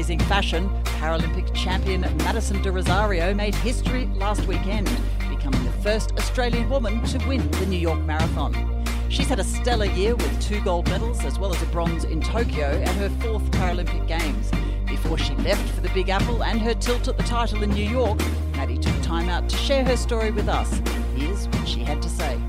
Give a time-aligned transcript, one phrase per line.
[0.00, 4.88] Trailblazing fashion, Paralympic champion Madison de Rozario made history last weekend,
[5.28, 8.82] becoming the first Australian woman to win the New York Marathon.
[9.10, 12.22] She's had a stellar year with two gold medals as well as a bronze in
[12.22, 14.50] Tokyo at her fourth Paralympic Games.
[14.86, 17.88] Before she left for the Big Apple and her tilt at the title in New
[17.88, 18.18] York,
[18.52, 20.80] Maddie took time out to share her story with us.
[21.14, 22.39] Here's what she had to say.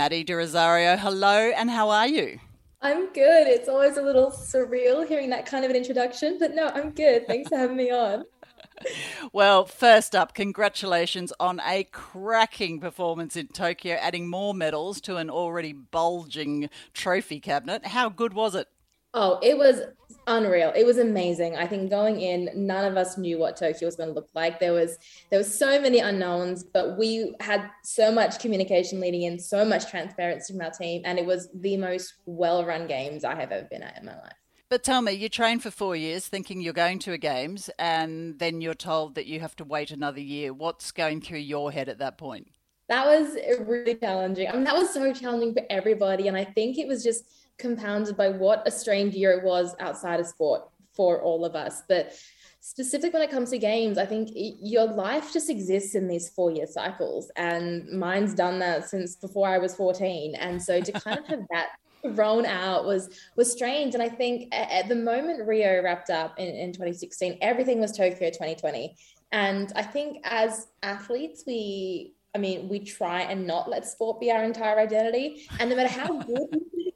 [0.00, 2.40] Maddie de Rozario, hello, and how are you?
[2.80, 3.46] I'm good.
[3.46, 7.26] It's always a little surreal hearing that kind of an introduction, but no, I'm good.
[7.26, 8.24] Thanks for having me on.
[9.34, 15.28] Well, first up, congratulations on a cracking performance in Tokyo, adding more medals to an
[15.28, 17.84] already bulging trophy cabinet.
[17.84, 18.68] How good was it?
[19.12, 19.82] Oh, it was
[20.26, 20.72] unreal.
[20.74, 21.56] It was amazing.
[21.56, 24.60] I think going in, none of us knew what Tokyo was going to look like.
[24.60, 24.98] There was
[25.30, 29.90] there was so many unknowns, but we had so much communication leading in, so much
[29.90, 33.82] transparency from our team, and it was the most well-run games I have ever been
[33.82, 34.32] at in my life.
[34.68, 38.38] But tell me, you train for four years thinking you're going to a games, and
[38.38, 40.52] then you're told that you have to wait another year.
[40.52, 42.46] What's going through your head at that point?
[42.88, 44.48] That was really challenging.
[44.48, 47.24] I mean, that was so challenging for everybody, and I think it was just
[47.60, 50.62] compounded by what a strange year it was outside of sport
[50.92, 51.82] for all of us.
[51.88, 52.14] But
[52.60, 56.50] specific when it comes to games, I think your life just exists in these four
[56.50, 57.30] year cycles.
[57.36, 60.34] And mine's done that since before I was 14.
[60.34, 61.70] And so to kind of have that
[62.02, 63.94] thrown out was was strange.
[63.94, 68.28] And I think at, the moment Rio wrapped up in, in 2016, everything was Tokyo
[68.30, 68.96] 2020.
[69.32, 74.30] And I think as athletes, we I mean, we try and not let sport be
[74.30, 75.48] our entire identity.
[75.58, 76.46] And no matter how good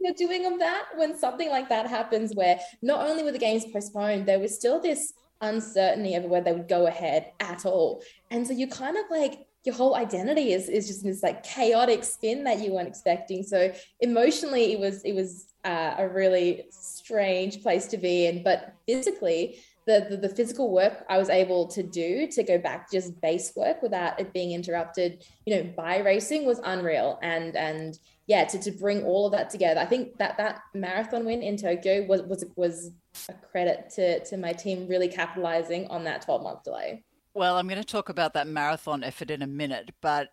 [0.05, 3.65] you're doing of that, when something like that happens, where not only were the games
[3.65, 8.03] postponed, there was still this uncertainty over whether they would go ahead at all.
[8.31, 12.05] And so you kind of like your whole identity is is just this like chaotic
[12.05, 13.43] spin that you weren't expecting.
[13.43, 18.75] So emotionally, it was it was uh, a really strange place to be in, but
[18.87, 23.21] physically the, the, the physical work I was able to do to go back just
[23.21, 27.19] base work without it being interrupted, you know, by racing was unreal.
[27.23, 31.25] And and yeah, to, to bring all of that together, I think that that marathon
[31.25, 32.91] win in Tokyo was was was
[33.29, 37.05] a credit to to my team really capitalizing on that 12 month delay.
[37.35, 40.31] Well, I'm going to talk about that marathon effort in a minute, but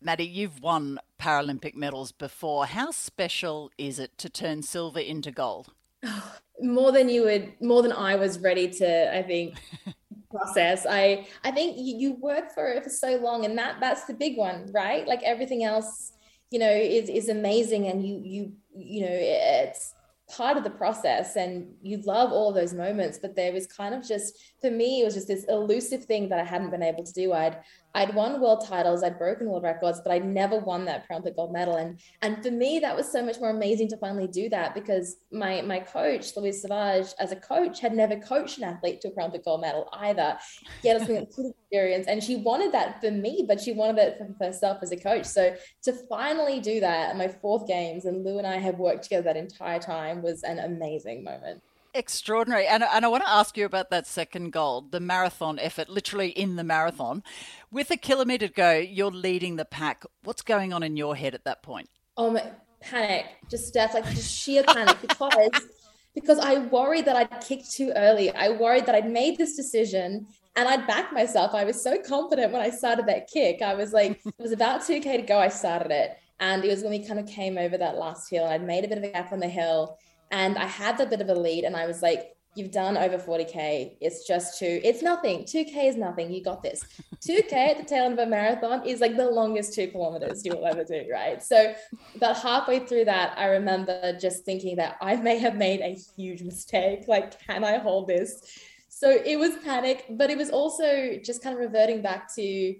[0.00, 2.66] Maddie, you've won Paralympic medals before.
[2.66, 5.72] How special is it to turn silver into gold?
[6.60, 9.56] more than you would more than i was ready to i think
[10.30, 14.04] process i i think you, you work for it for so long and that that's
[14.04, 16.12] the big one right like everything else
[16.54, 19.92] you know is is amazing and you you you know it's
[20.30, 24.06] part of the process and you love all those moments but there was kind of
[24.06, 27.12] just for me it was just this elusive thing that i hadn't been able to
[27.12, 27.32] do.
[27.32, 27.58] I'd
[27.94, 31.52] I'd won world titles, I'd broken world records, but I'd never won that Paralympic gold
[31.52, 31.76] medal.
[31.76, 35.16] And and for me, that was so much more amazing to finally do that because
[35.30, 39.10] my my coach, Louise Sauvage, as a coach, had never coached an athlete to a
[39.12, 40.38] Paralympic gold medal either.
[40.82, 42.06] Yet it's been experience.
[42.06, 45.24] And she wanted that for me, but she wanted it for herself as a coach.
[45.24, 49.04] So to finally do that at my fourth games, and Lou and I have worked
[49.04, 51.62] together that entire time was an amazing moment.
[51.94, 52.66] Extraordinary.
[52.66, 56.30] And, and I want to ask you about that second gold, the marathon effort, literally
[56.30, 57.22] in the marathon.
[57.70, 60.04] With a kilometre to go, you're leading the pack.
[60.24, 61.88] What's going on in your head at that point?
[62.16, 62.50] Oh, my
[62.80, 65.50] panic, just death, like just sheer panic because
[66.14, 68.30] because I worried that I'd kicked too early.
[68.32, 70.26] I worried that I'd made this decision
[70.56, 71.54] and I'd back myself.
[71.54, 73.62] I was so confident when I started that kick.
[73.62, 75.38] I was like, it was about 2K to go.
[75.38, 76.16] I started it.
[76.40, 78.88] And it was when we kind of came over that last hill I'd made a
[78.88, 79.96] bit of a gap on the hill
[80.34, 83.18] and I had that bit of a lead, and I was like, You've done over
[83.18, 83.96] 40K.
[84.00, 84.80] It's just two.
[84.84, 85.42] It's nothing.
[85.42, 86.32] 2K is nothing.
[86.32, 86.84] You got this.
[87.26, 90.52] 2K at the tail end of a marathon is like the longest two kilometers you
[90.54, 91.42] will ever do, right?
[91.42, 91.74] So,
[92.14, 96.42] about halfway through that, I remember just thinking that I may have made a huge
[96.42, 97.08] mistake.
[97.08, 98.40] Like, can I hold this?
[98.88, 102.76] So, it was panic, but it was also just kind of reverting back to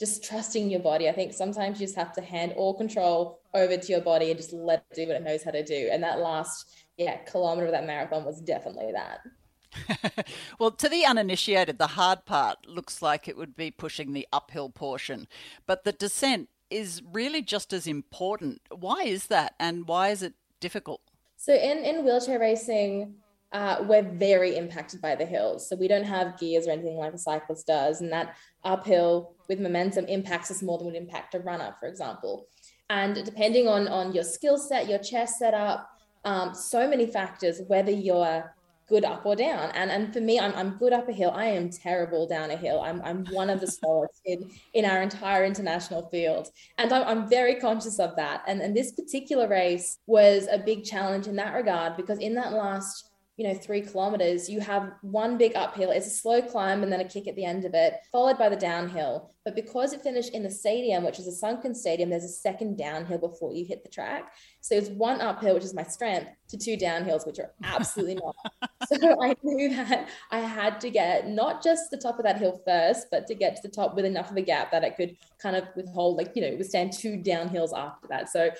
[0.00, 1.08] just trusting your body.
[1.08, 4.36] I think sometimes you just have to hand all control over to your body and
[4.36, 5.90] just let it do what it knows how to do.
[5.92, 6.66] And that last
[6.96, 9.20] yeah, kilometer of that marathon was definitely that.
[10.58, 14.70] well, to the uninitiated, the hard part looks like it would be pushing the uphill
[14.70, 15.26] portion,
[15.66, 18.60] but the descent is really just as important.
[18.70, 21.00] Why is that, and why is it difficult?
[21.36, 23.14] So, in, in wheelchair racing,
[23.52, 25.68] uh, we're very impacted by the hills.
[25.68, 29.60] So, we don't have gears or anything like a cyclist does, and that uphill with
[29.60, 32.46] momentum impacts us more than would impact a runner, for example.
[32.90, 35.88] And depending on, on your skill set, your chest setup,
[36.24, 38.54] um, so many factors, whether you're
[38.88, 39.70] good up or down.
[39.74, 41.32] And and for me, I'm, I'm good up a hill.
[41.34, 42.80] I am terrible down a hill.
[42.80, 46.48] I'm, I'm one of the slowest in, in our entire international field.
[46.78, 48.42] And I'm, I'm very conscious of that.
[48.46, 52.52] And, and this particular race was a big challenge in that regard because in that
[52.52, 53.11] last
[53.42, 55.90] you know, three kilometers, you have one big uphill.
[55.90, 58.48] It's a slow climb and then a kick at the end of it, followed by
[58.48, 59.32] the downhill.
[59.44, 62.78] But because it finished in the stadium, which is a sunken stadium, there's a second
[62.78, 64.32] downhill before you hit the track.
[64.60, 68.36] So it's one uphill, which is my strength, to two downhills, which are absolutely not.
[68.86, 72.62] so I knew that I had to get not just the top of that hill
[72.64, 75.16] first, but to get to the top with enough of a gap that I could
[75.40, 78.28] kind of withhold, like, you know, withstand two downhills after that.
[78.28, 78.50] So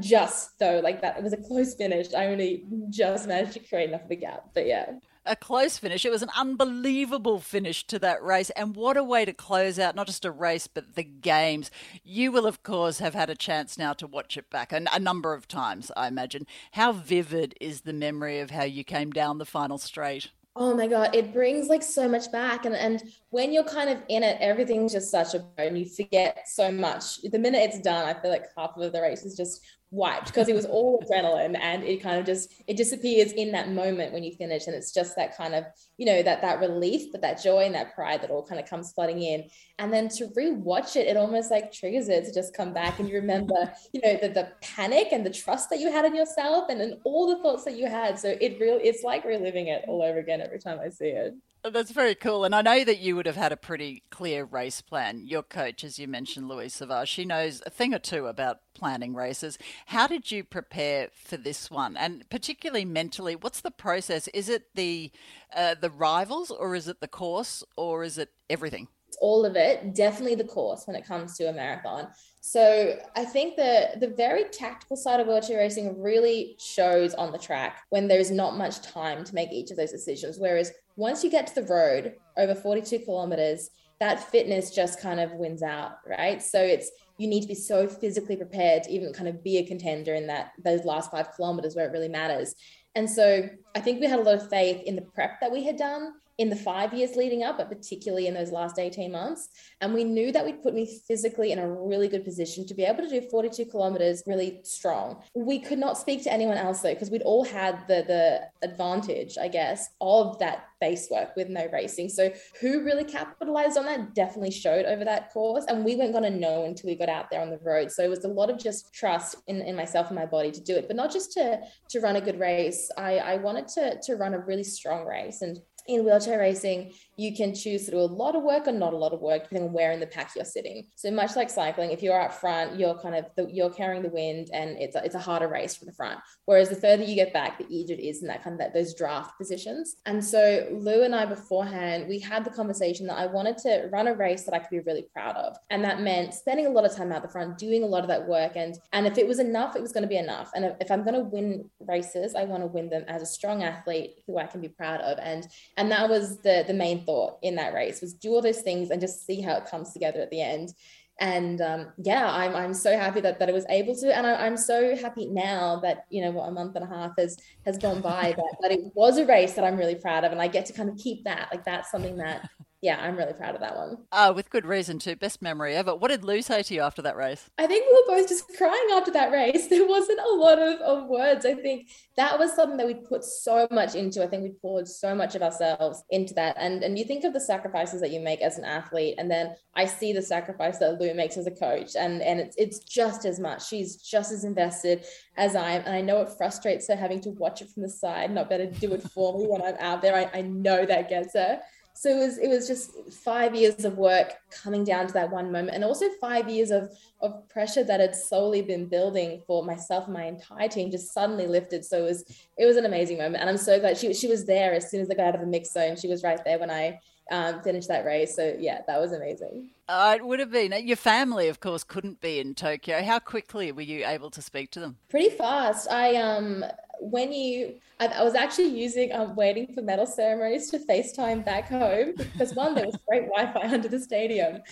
[0.00, 2.12] just though, like that, it was a close finish.
[2.14, 4.94] I only just managed to create enough of a gap, but yeah
[5.26, 6.04] a close finish.
[6.04, 8.50] It was an unbelievable finish to that race.
[8.50, 11.70] And what a way to close out not just a race, but the games.
[12.02, 14.98] You will, of course, have had a chance now to watch it back a, a
[14.98, 16.46] number of times, I imagine.
[16.72, 20.30] How vivid is the memory of how you came down the final straight?
[20.56, 23.98] Oh my god, it brings like so much back, and and when you're kind of
[24.08, 27.20] in it, everything's just such a and you forget so much.
[27.22, 29.60] The minute it's done, I feel like half of the race is just
[29.94, 33.70] wiped because it was all adrenaline and it kind of just it disappears in that
[33.70, 35.64] moment when you finish and it's just that kind of
[35.96, 38.68] you know that that relief but that joy and that pride that all kind of
[38.68, 39.48] comes flooding in.
[39.78, 43.08] And then to rewatch it it almost like triggers it to just come back and
[43.08, 46.66] you remember you know the, the panic and the trust that you had in yourself
[46.68, 48.18] and then all the thoughts that you had.
[48.18, 51.34] So it really it's like reliving it all over again every time i see it
[51.70, 52.44] that's very cool.
[52.44, 55.22] And I know that you would have had a pretty clear race plan.
[55.26, 59.14] Your coach, as you mentioned, Louise Sauvage, she knows a thing or two about planning
[59.14, 59.58] races.
[59.86, 61.96] How did you prepare for this one?
[61.96, 64.28] And particularly mentally, what's the process?
[64.28, 65.10] Is it the
[65.54, 68.88] uh, the rivals or is it the course or is it everything?
[69.20, 72.08] all of it, definitely the course when it comes to a marathon.
[72.46, 77.38] So I think the the very tactical side of wheelchair racing really shows on the
[77.38, 80.36] track when there's not much time to make each of those decisions.
[80.38, 85.32] Whereas once you get to the road over 42 kilometers, that fitness just kind of
[85.32, 86.42] wins out, right?
[86.42, 89.66] So it's you need to be so physically prepared to even kind of be a
[89.66, 92.54] contender in that those last five kilometers where it really matters.
[92.94, 95.64] And so I think we had a lot of faith in the prep that we
[95.64, 99.48] had done in the five years leading up, but particularly in those last 18 months.
[99.80, 102.84] And we knew that we'd put me physically in a really good position to be
[102.84, 105.22] able to do 42 kilometers really strong.
[105.34, 109.38] We could not speak to anyone else though, because we'd all had the the advantage,
[109.38, 112.08] I guess, of that base work with no racing.
[112.08, 115.64] So who really capitalized on that definitely showed over that course.
[115.68, 117.90] And we weren't going to know until we got out there on the road.
[117.90, 120.60] So it was a lot of just trust in, in myself and my body to
[120.60, 122.90] do it, but not just to to run a good race.
[122.98, 125.42] I, I wanted to to run a really strong race.
[125.42, 128.92] And in wheelchair racing, you can choose to do a lot of work or not
[128.92, 130.86] a lot of work depending on where in the pack you're sitting.
[130.96, 134.08] So much like cycling, if you're up front, you're kind of the, you're carrying the
[134.08, 136.18] wind, and it's a, it's a harder race from the front.
[136.46, 138.74] Whereas the further you get back, the easier it is in that kind of that
[138.74, 139.96] those draft positions.
[140.06, 144.08] And so Lou and I beforehand, we had the conversation that I wanted to run
[144.08, 146.84] a race that I could be really proud of, and that meant spending a lot
[146.84, 149.28] of time out the front, doing a lot of that work, and and if it
[149.28, 150.50] was enough, it was going to be enough.
[150.54, 153.62] And if I'm going to win races, I want to win them as a strong
[153.62, 157.38] athlete who I can be proud of, and and that was the the main thought
[157.42, 160.20] in that race was do all those things and just see how it comes together
[160.20, 160.72] at the end.
[161.20, 164.46] And um, yeah I'm, I'm so happy that, that I was able to and I,
[164.48, 167.78] am so happy now that you know what a month and a half has has
[167.78, 170.48] gone by that, that it was a race that I'm really proud of and I
[170.48, 171.48] get to kind of keep that.
[171.52, 172.48] Like that's something that
[172.84, 173.96] yeah, I'm really proud of that one.
[174.12, 175.16] Uh, with good reason too.
[175.16, 175.96] Best memory ever.
[175.96, 177.48] What did Lou say to you after that race?
[177.56, 179.68] I think we were both just crying after that race.
[179.74, 181.46] There wasn't a lot of, of words.
[181.46, 181.88] I think
[182.18, 184.22] that was something that we put so much into.
[184.22, 186.56] I think we poured so much of ourselves into that.
[186.58, 189.56] And and you think of the sacrifices that you make as an athlete, and then
[189.74, 193.24] I see the sacrifice that Lou makes as a coach, and and it's it's just
[193.24, 193.66] as much.
[193.66, 195.04] She's just as invested
[195.38, 197.88] as I am, and I know it frustrates her having to watch it from the
[197.88, 200.14] side, not better to do it for me when I'm out there.
[200.14, 201.60] I, I know that gets her
[201.96, 205.52] so it was it was just five years of work coming down to that one
[205.52, 210.04] moment and also five years of of pressure that had slowly been building for myself
[210.06, 211.84] and my entire team just suddenly lifted.
[211.84, 212.24] So it was
[212.58, 215.00] it was an amazing moment and i'm so glad she, she was there as soon
[215.00, 215.96] as i got out of the mix zone.
[215.96, 216.98] She was right there when i
[217.30, 218.34] um, finished that race.
[218.34, 220.72] So yeah that was amazing uh, it would have been.
[220.86, 223.02] Your family, of course, couldn't be in Tokyo.
[223.02, 224.96] How quickly were you able to speak to them?
[225.08, 225.90] Pretty fast.
[225.90, 226.64] I um
[227.00, 231.68] when you I, I, was actually using um, waiting for medal ceremonies to FaceTime back
[231.68, 234.62] home because one, there was great Wi-Fi under the stadium,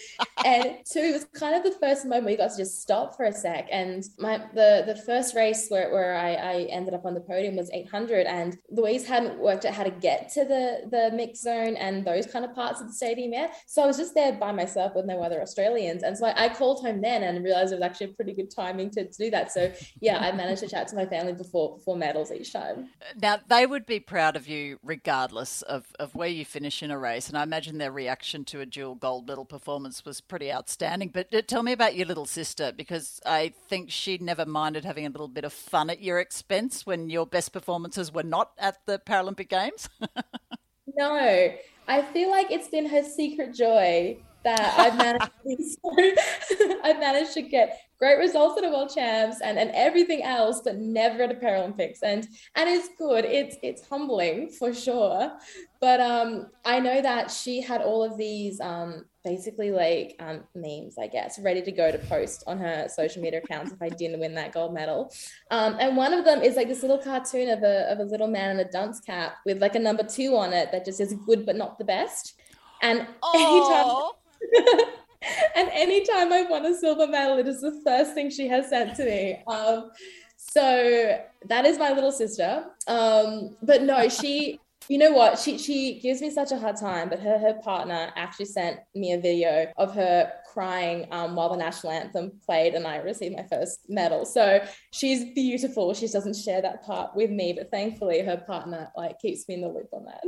[0.45, 3.25] and two, it was kind of the first moment we got to just stop for
[3.25, 3.69] a sec.
[3.71, 7.57] And my the the first race where, where I, I ended up on the podium
[7.57, 11.76] was 800, and Louise hadn't worked out how to get to the the mix zone
[11.76, 13.54] and those kind of parts of the stadium yet.
[13.66, 16.49] So I was just there by myself with no other Australians, and so I, I
[16.49, 19.30] called home then and realized it was actually a pretty good timing to, to do
[19.30, 19.52] that.
[19.52, 22.90] So yeah, I managed to chat to my family before before medals each time.
[23.21, 26.99] Now, they would be proud of you regardless of, of where you finish in a
[26.99, 27.28] race.
[27.28, 31.09] And I imagine their reaction to a dual gold medal performance was pretty outstanding.
[31.09, 35.06] But uh, tell me about your little sister, because I think she never minded having
[35.06, 38.85] a little bit of fun at your expense when your best performances were not at
[38.87, 39.88] the Paralympic Games.
[40.97, 41.52] no,
[41.88, 45.30] I feel like it's been her secret joy that I've managed
[46.84, 50.76] I've managed to get great results at a world champs and, and everything else, but
[50.76, 51.99] never at a Paralympics.
[52.02, 53.25] And and it's good.
[53.25, 55.32] It's it's humbling for sure.
[55.80, 60.96] But um I know that she had all of these um basically like um, memes,
[60.99, 64.18] I guess, ready to go to post on her social media accounts if I didn't
[64.18, 65.12] win that gold medal.
[65.50, 68.26] Um, and one of them is like this little cartoon of a, of a little
[68.26, 71.14] man in a dunce cap with like a number two on it that just says
[71.25, 72.34] good but not the best.
[72.82, 74.11] And anytime
[75.56, 78.96] and anytime I won a silver medal, it is the first thing she has sent
[78.96, 79.42] to me.
[79.46, 79.90] Um,
[80.37, 82.64] so that is my little sister.
[82.87, 85.38] Um, but no, she, you know what?
[85.38, 87.08] She she gives me such a hard time.
[87.08, 91.56] But her her partner actually sent me a video of her crying um, while the
[91.56, 94.26] national anthem played, and I received my first medal.
[94.26, 95.94] So she's beautiful.
[95.94, 99.61] She doesn't share that part with me, but thankfully her partner like keeps me in
[99.62, 100.25] the loop on that.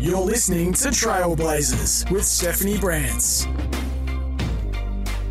[0.00, 3.48] You're listening to Trailblazers with Stephanie Brantz.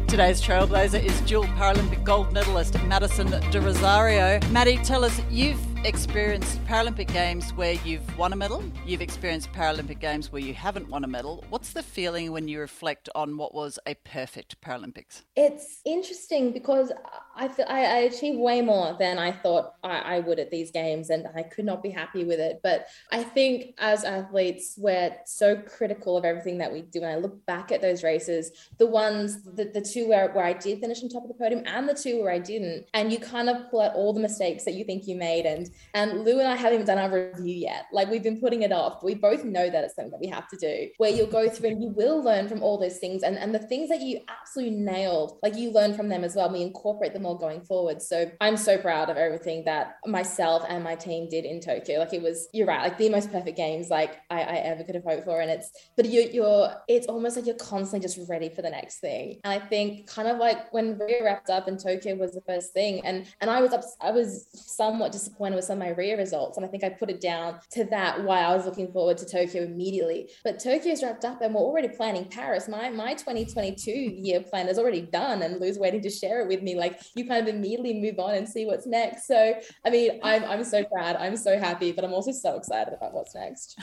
[0.10, 4.46] Today's Trailblazer is dual Paralympic gold medalist Madison de Rozario.
[4.52, 10.02] Maddie, tell us, you've experienced Paralympic Games where you've won a medal, you've experienced Paralympic
[10.02, 11.46] Games where you haven't won a medal.
[11.50, 15.24] What's the feeling when you reflect on what was a perfect Paralympics?
[15.38, 16.92] It's interesting because
[17.38, 21.28] I I achieved way more than I thought I, I would at these games, and
[21.36, 22.60] I could not be happy with it.
[22.64, 27.00] But I think as athletes, we're so critical of everything that we do.
[27.00, 30.54] And I look back at those races, the ones, the, the two where, where I
[30.54, 33.20] did finish on top of the podium and the two where I didn't, and you
[33.20, 36.40] kind of pull out all the mistakes that you think you made and and Lou
[36.40, 37.86] and I haven't even done our review yet.
[37.92, 39.04] Like we've been putting it off.
[39.04, 40.90] We both know that it's something that we have to do.
[40.98, 43.60] Where you'll go through and you will learn from all those things, and and the
[43.60, 46.52] things that you absolutely nailed, like you learn from them as well.
[46.52, 48.02] We incorporate them all going forward.
[48.02, 52.00] So I'm so proud of everything that myself and my team did in Tokyo.
[52.00, 54.96] Like it was, you're right, like the most perfect games like I, I ever could
[54.96, 55.42] have hoped for.
[55.42, 59.00] And it's, but you're, you're, it's almost like you're constantly just ready for the next
[59.00, 59.40] thing.
[59.44, 62.74] And I think kind of like when Rio wrapped up and Tokyo was the first
[62.74, 66.18] thing, and and I was up, I was somewhat disappointed with some of my Rio
[66.18, 66.58] results.
[66.58, 69.26] And I think I put it down to that why I was looking forward to
[69.26, 70.30] Tokyo immediately.
[70.44, 72.68] But Tokyo's wrapped up and we're already planning Paris.
[72.68, 76.62] My my 2022 year plan is already done and Lou's waiting to share it with
[76.62, 76.76] me.
[76.76, 79.28] Like you kind of immediately move on and see what's next.
[79.28, 79.56] So
[79.86, 81.16] I mean, I'm I'm so proud.
[81.16, 83.80] I'm so happy, but I'm also so excited about what's next.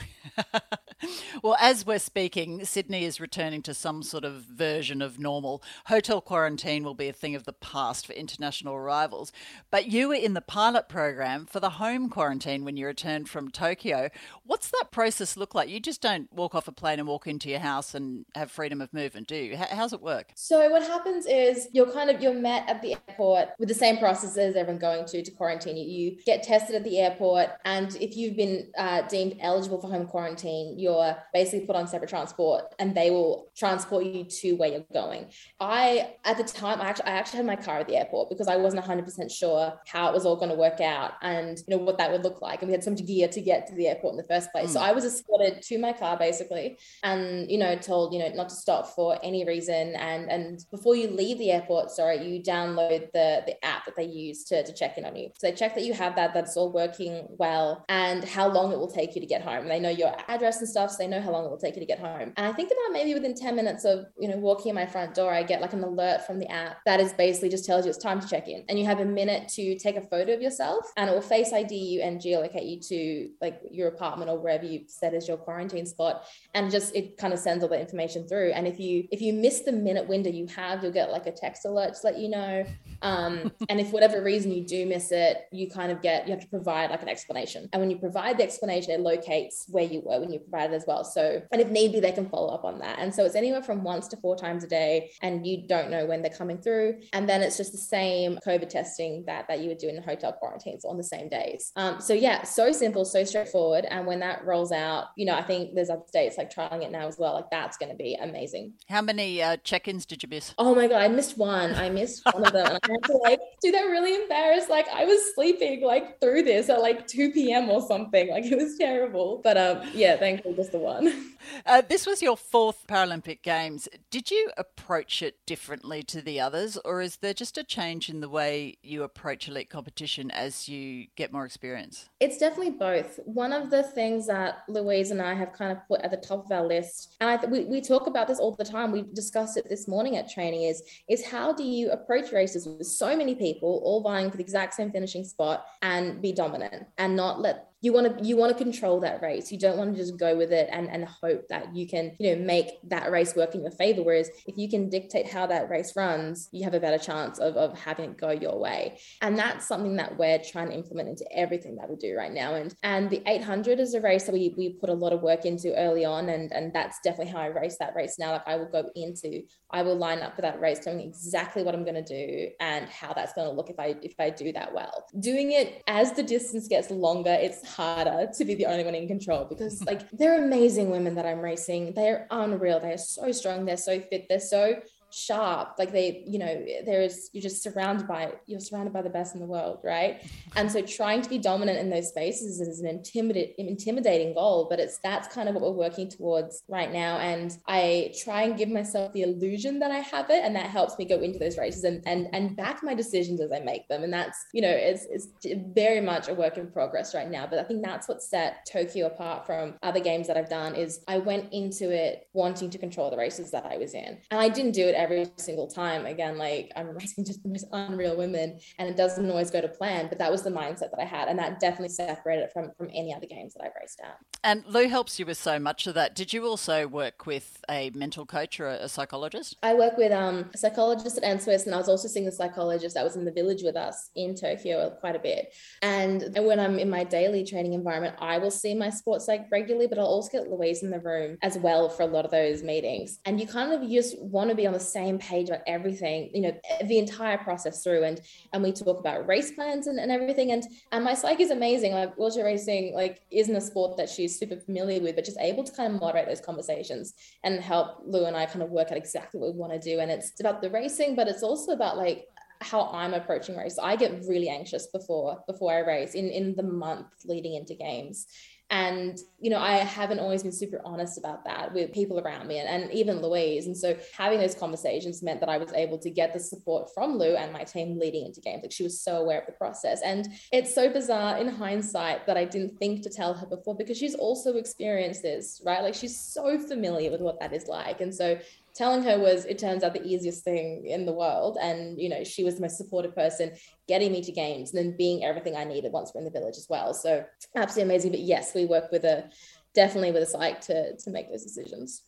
[1.43, 5.61] well, as we're speaking, Sydney is returning to some sort of version of normal.
[5.87, 9.31] Hotel quarantine will be a thing of the past for international arrivals.
[9.71, 13.51] But you were in the pilot program for the home quarantine when you returned from
[13.51, 14.09] Tokyo.
[14.45, 15.69] What's that process look like?
[15.69, 18.81] You just don't walk off a plane and walk into your house and have freedom
[18.81, 19.57] of movement, do you?
[19.57, 20.31] How's it work?
[20.35, 23.24] So what happens is you're kind of you're met at the airport
[23.59, 25.75] with the same process as everyone going to to quarantine.
[25.77, 29.89] You, you get tested at the airport, and if you've been uh, deemed eligible for
[29.89, 34.53] home quarantine, you you're basically put on separate transport and they will transport you to
[34.53, 35.25] where you're going.
[35.59, 38.47] I, at the time, I actually, I actually had my car at the airport because
[38.47, 41.83] I wasn't 100% sure how it was all going to work out and, you know,
[41.83, 42.61] what that would look like.
[42.61, 44.69] And we had so much gear to get to the airport in the first place.
[44.69, 44.73] Mm.
[44.73, 48.49] So I was escorted to my car basically and, you know, told, you know, not
[48.49, 49.95] to stop for any reason.
[49.95, 54.05] And, and before you leave the airport, sorry, you download the, the app that they
[54.05, 55.29] use to, to check in on you.
[55.37, 58.79] So they check that you have that, that's all working well and how long it
[58.79, 59.67] will take you to get home.
[59.67, 61.81] They know your address and stuff, so they know how long it will take you
[61.81, 62.33] to get home.
[62.37, 65.13] And I think about maybe within 10 minutes of, you know, walking in my front
[65.13, 67.89] door, I get like an alert from the app that is basically just tells you
[67.89, 68.63] it's time to check in.
[68.69, 71.53] And you have a minute to take a photo of yourself and it will face
[71.53, 75.37] ID you and geolocate you to like your apartment or wherever you set as your
[75.37, 76.25] quarantine spot.
[76.53, 78.51] And just it kind of sends all the information through.
[78.51, 81.31] And if you if you miss the minute window you have, you'll get like a
[81.31, 82.65] text alert to let you know.
[83.05, 86.41] Um, and if whatever reason you do miss it, you kind of get you have
[86.41, 87.69] to provide like an explanation.
[87.71, 90.85] And when you provide the explanation, it locates where you were when you provided as
[90.87, 91.03] well.
[91.03, 92.97] So, and if need be, they can follow up on that.
[92.99, 96.05] And so it's anywhere from once to four times a day, and you don't know
[96.07, 96.99] when they're coming through.
[97.13, 100.01] And then it's just the same COVID testing that that you would do in the
[100.01, 101.71] hotel quarantines on the same days.
[101.75, 103.85] Um, so yeah, so simple, so straightforward.
[103.85, 106.91] And when that rolls out, you know, I think there's other states like trialing it
[106.91, 107.33] now as well.
[107.33, 108.73] Like that's going to be amazing.
[108.89, 110.53] How many uh, check-ins did you miss?
[110.57, 111.75] Oh my god, I missed one.
[111.75, 114.69] I missed one of them, had to like do that really embarrassed.
[114.69, 117.69] Like I was sleeping like through this at like 2 p.m.
[117.69, 118.29] or something.
[118.29, 119.41] Like it was terrible.
[119.43, 121.31] But um, yeah, thankfully just the one.
[121.65, 123.87] Uh, this was your fourth Paralympic Games.
[124.09, 128.19] Did you approach it differently to the others, or is there just a change in
[128.19, 132.09] the way you approach elite competition as you get more experience?
[132.19, 133.19] It's definitely both.
[133.25, 136.45] One of the things that Louise and I have kind of put at the top
[136.45, 138.91] of our list, and I th- we, we talk about this all the time.
[138.91, 140.63] We discussed it this morning at training.
[140.63, 144.43] Is is how do you approach races with so many people all vying for the
[144.43, 148.57] exact same finishing spot and be dominant and not let you want to you want
[148.57, 149.51] to control that race.
[149.51, 152.35] You don't want to just go with it and and hope that you can you
[152.35, 154.01] know make that race work in your favor.
[154.01, 157.55] Whereas if you can dictate how that race runs you have a better chance of,
[157.55, 158.97] of having it go your way.
[159.21, 162.55] And that's something that we're trying to implement into everything that we do right now.
[162.55, 165.45] And and the 800 is a race that we, we put a lot of work
[165.45, 166.29] into early on.
[166.29, 168.31] And and that's definitely how i race that race now.
[168.31, 169.41] Like i will go into
[169.71, 172.87] i will line up for that race knowing exactly what i'm going to do and
[172.89, 175.05] how that's going to look if i if i do that well.
[175.19, 179.07] Doing it as the distance gets longer it's harder to be the only one in
[179.07, 181.93] control because like they're amazing women that I'm racing.
[181.93, 182.79] They're unreal.
[182.79, 183.65] They're so strong.
[183.65, 184.27] They're so fit.
[184.29, 184.81] They're so
[185.15, 185.75] sharp.
[185.79, 189.39] Like they you know there's you're just surrounded by you're surrounded by the best in
[189.39, 190.21] the world right?
[190.55, 194.79] And so trying to be dominant in those spaces is an intimidating intimidating goal but
[194.79, 197.17] it's that's kind of what we're working towards right now.
[197.19, 200.97] And i try and give myself the illusion that i have it and that helps
[200.97, 204.03] me go into those races and and and back my decisions as i make them.
[204.03, 205.29] And that's you know it's it's
[205.73, 207.47] very much a work in progress right now.
[207.47, 211.01] But i think that's what set tokyo apart from other games that i've done is
[211.07, 214.17] i went into it wanting to control the races that i was in.
[214.29, 216.05] And i didn't do it every single time.
[216.05, 219.67] Again, like I'm racing just the most unreal women and it doesn't always go to
[219.67, 221.27] plan, but that was the mindset that I had.
[221.27, 224.17] And that definitely separated it from, from any other games that I've raced at.
[224.45, 226.13] And Lou helps you with so much of that.
[226.13, 229.57] Did you also work with a mental coach or a psychologist?
[229.63, 232.93] I work with um, a psychologist at NSWIS and I was also seeing a psychologist
[232.93, 235.51] that was in the village with us in Tokyo quite a bit.
[235.81, 239.87] And when I'm in my daily training environment, I will see my sports psych regularly,
[239.87, 242.61] but I'll also get Louise in the room as well for a lot of those
[242.61, 243.17] meetings.
[243.25, 246.41] And you kind of just want to be on the same page about everything, you
[246.41, 248.03] know, the entire process through.
[248.03, 248.21] And
[248.53, 250.51] and we talk about race plans and, and everything.
[250.51, 251.93] And and my psyche is amazing.
[251.93, 255.63] Like wheelchair racing, like isn't a sport that she's super familiar with, but just able
[255.63, 258.97] to kind of moderate those conversations and help Lou and I kind of work out
[258.97, 259.99] exactly what we want to do.
[259.99, 262.25] And it's about the racing, but it's also about like
[262.61, 263.77] how I'm approaching race.
[263.81, 268.27] I get really anxious before before I race in in the month leading into games
[268.71, 272.57] and, you know, I haven't always been super honest about that with people around me
[272.57, 273.67] and, and even Louise.
[273.67, 277.19] And so having those conversations meant that I was able to get the support from
[277.19, 278.63] Lou and my team leading into games.
[278.63, 280.01] Like she was so aware of the process.
[280.03, 283.99] And it's so bizarre in hindsight that I didn't think to tell her before because
[283.99, 285.83] she's also experienced this, right?
[285.83, 288.01] Like she's so familiar with what that is like.
[288.01, 288.39] And so
[288.75, 291.57] telling her was it turns out the easiest thing in the world.
[291.61, 293.53] And you know she was the most supportive person
[293.87, 296.57] getting me to games and then being everything i needed once we're in the village
[296.57, 296.93] as well.
[296.93, 298.11] So absolutely amazing.
[298.11, 299.29] But yes we work with a
[299.73, 302.01] definitely with a psych to to make those decisions.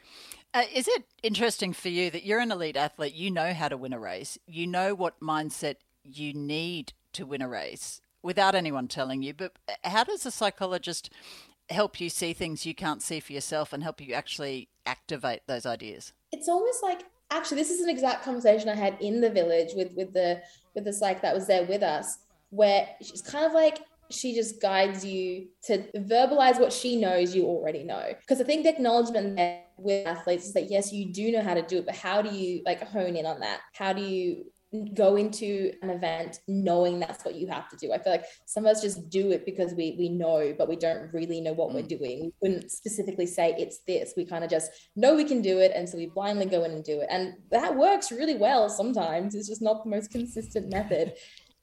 [0.54, 3.78] Uh, is it interesting for you that you're an elite athlete you know how to
[3.78, 8.88] win a race you know what mindset you need to win a race without anyone
[8.88, 9.52] telling you but
[9.84, 11.10] how does a psychologist
[11.70, 15.66] help you see things you can't see for yourself and help you actually activate those
[15.66, 19.70] ideas it's almost like actually this is an exact conversation I had in the village
[19.76, 20.42] with with the
[20.76, 24.62] with the psych that was there with us, where she's kind of like, she just
[24.62, 28.14] guides you to verbalize what she knows you already know.
[28.22, 31.56] Because I think the acknowledgement there with athletes is that yes, you do know how
[31.56, 33.60] to do it, but how do you like hone in on that?
[33.74, 34.46] How do you
[34.94, 37.94] go into an event knowing that's what you have to do.
[37.94, 40.76] I feel like some of us just do it because we we know, but we
[40.76, 41.76] don't really know what mm.
[41.76, 42.32] we're doing.
[42.42, 44.14] We couldn't specifically say it's this.
[44.18, 46.72] We kind of just know we can do it, and so we blindly go in
[46.72, 48.70] and do it, and that works really well.
[48.70, 51.14] Sometimes it's just not the most consistent method.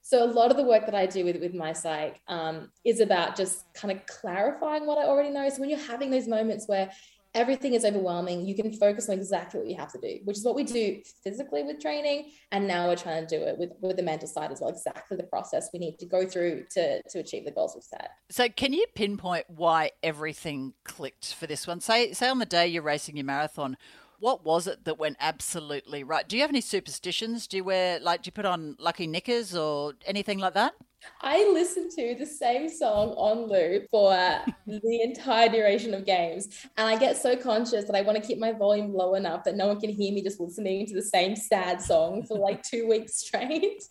[0.01, 2.99] So a lot of the work that I do with, with my psych um, is
[2.99, 5.49] about just kind of clarifying what I already know.
[5.49, 6.91] So when you're having those moments where
[7.35, 10.45] everything is overwhelming, you can focus on exactly what you have to do, which is
[10.45, 12.31] what we do physically with training.
[12.51, 15.17] And now we're trying to do it with, with the mental side as well, exactly
[15.17, 18.09] the process we need to go through to, to achieve the goals we've set.
[18.29, 21.81] So can you pinpoint why everything clicked for this one?
[21.81, 23.77] Say, say on the day you're racing your marathon,
[24.19, 26.27] what was it that went absolutely right?
[26.27, 27.47] Do you have any superstitions?
[27.47, 30.73] Do you wear like do you put on lucky knickers or anything like that?
[31.21, 34.11] I listened to the same song on loop for
[34.67, 36.47] the entire duration of games.
[36.77, 39.55] And I get so conscious that I want to keep my volume low enough that
[39.55, 42.87] no one can hear me just listening to the same sad song for like two
[42.89, 43.83] weeks straight.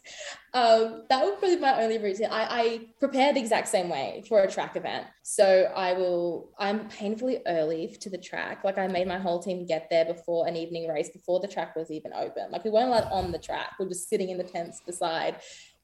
[0.52, 2.28] Um, that would probably be my only routine.
[2.30, 5.06] I, I prepare the exact same way for a track event.
[5.22, 8.62] So I will, I'm painfully early to the track.
[8.62, 11.74] Like I made my whole team get there before an evening race, before the track
[11.74, 12.50] was even open.
[12.52, 13.72] Like we weren't allowed on the track.
[13.78, 15.36] We were just sitting in the tents beside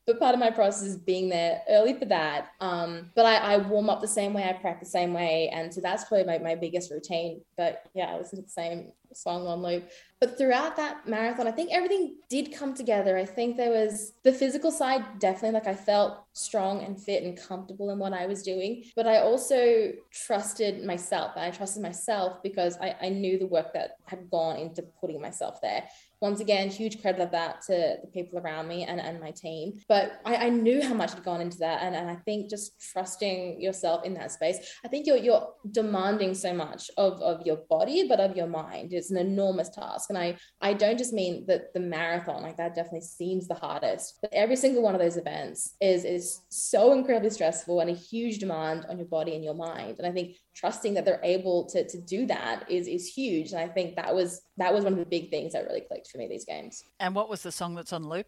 [0.06, 2.48] but part of my process is being there early for that.
[2.60, 5.50] Um, but I, I, warm up the same way, I prep the same way.
[5.52, 7.42] And so that's probably my, my biggest routine.
[7.56, 9.88] But yeah, I to the same song on loop.
[10.20, 13.16] But throughout that marathon, I think everything did come together.
[13.16, 17.36] I think there was the physical side, definitely like I felt strong and fit and
[17.40, 18.84] comfortable in what I was doing.
[18.96, 21.32] But I also trusted myself.
[21.36, 25.20] And I trusted myself because I, I knew the work that had gone into putting
[25.20, 25.84] myself there
[26.20, 29.80] once again, huge credit of that to the people around me and, and my team.
[29.88, 31.82] But I, I knew how much had gone into that.
[31.82, 36.34] And, and I think just trusting yourself in that space, I think you're, you're demanding
[36.34, 38.92] so much of, of your body, but of your mind.
[38.92, 40.10] It's an enormous task.
[40.10, 44.18] And I, I don't just mean that the marathon, like that definitely seems the hardest,
[44.20, 48.38] but every single one of those events is, is so incredibly stressful and a huge
[48.38, 49.96] demand on your body and your mind.
[49.98, 53.52] And I think trusting that they're able to, to do that is is huge.
[53.52, 56.08] And I think that was that was one of the big things that really clicked
[56.08, 56.82] for me these games.
[56.98, 58.26] And what was the song that's on loop?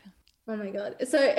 [0.48, 0.96] Oh my god!
[1.06, 1.18] So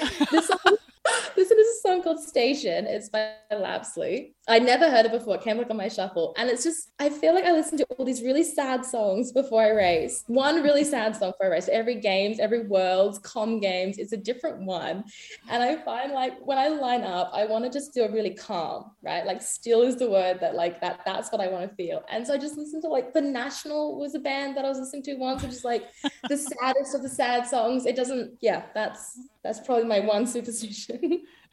[0.00, 0.76] the song
[1.36, 2.84] this is song called Station.
[2.86, 4.32] It's by Lapsley.
[4.48, 5.36] I never heard it before.
[5.36, 6.34] It came up on my shuffle.
[6.36, 9.62] And it's just, I feel like I listen to all these really sad songs before
[9.62, 10.24] I race.
[10.26, 11.68] One really sad song for a race.
[11.68, 15.04] Every games, every worlds, com games, it's a different one.
[15.48, 18.90] And I find like when I line up, I want to just feel really calm,
[19.02, 19.24] right?
[19.24, 22.02] Like still is the word that like that, that's what I want to feel.
[22.10, 24.78] And so I just listened to like The National was a band that I was
[24.78, 25.84] listening to once, which is like
[26.28, 27.86] the saddest of the sad songs.
[27.86, 31.22] It doesn't, yeah, that's that's probably my one superstition.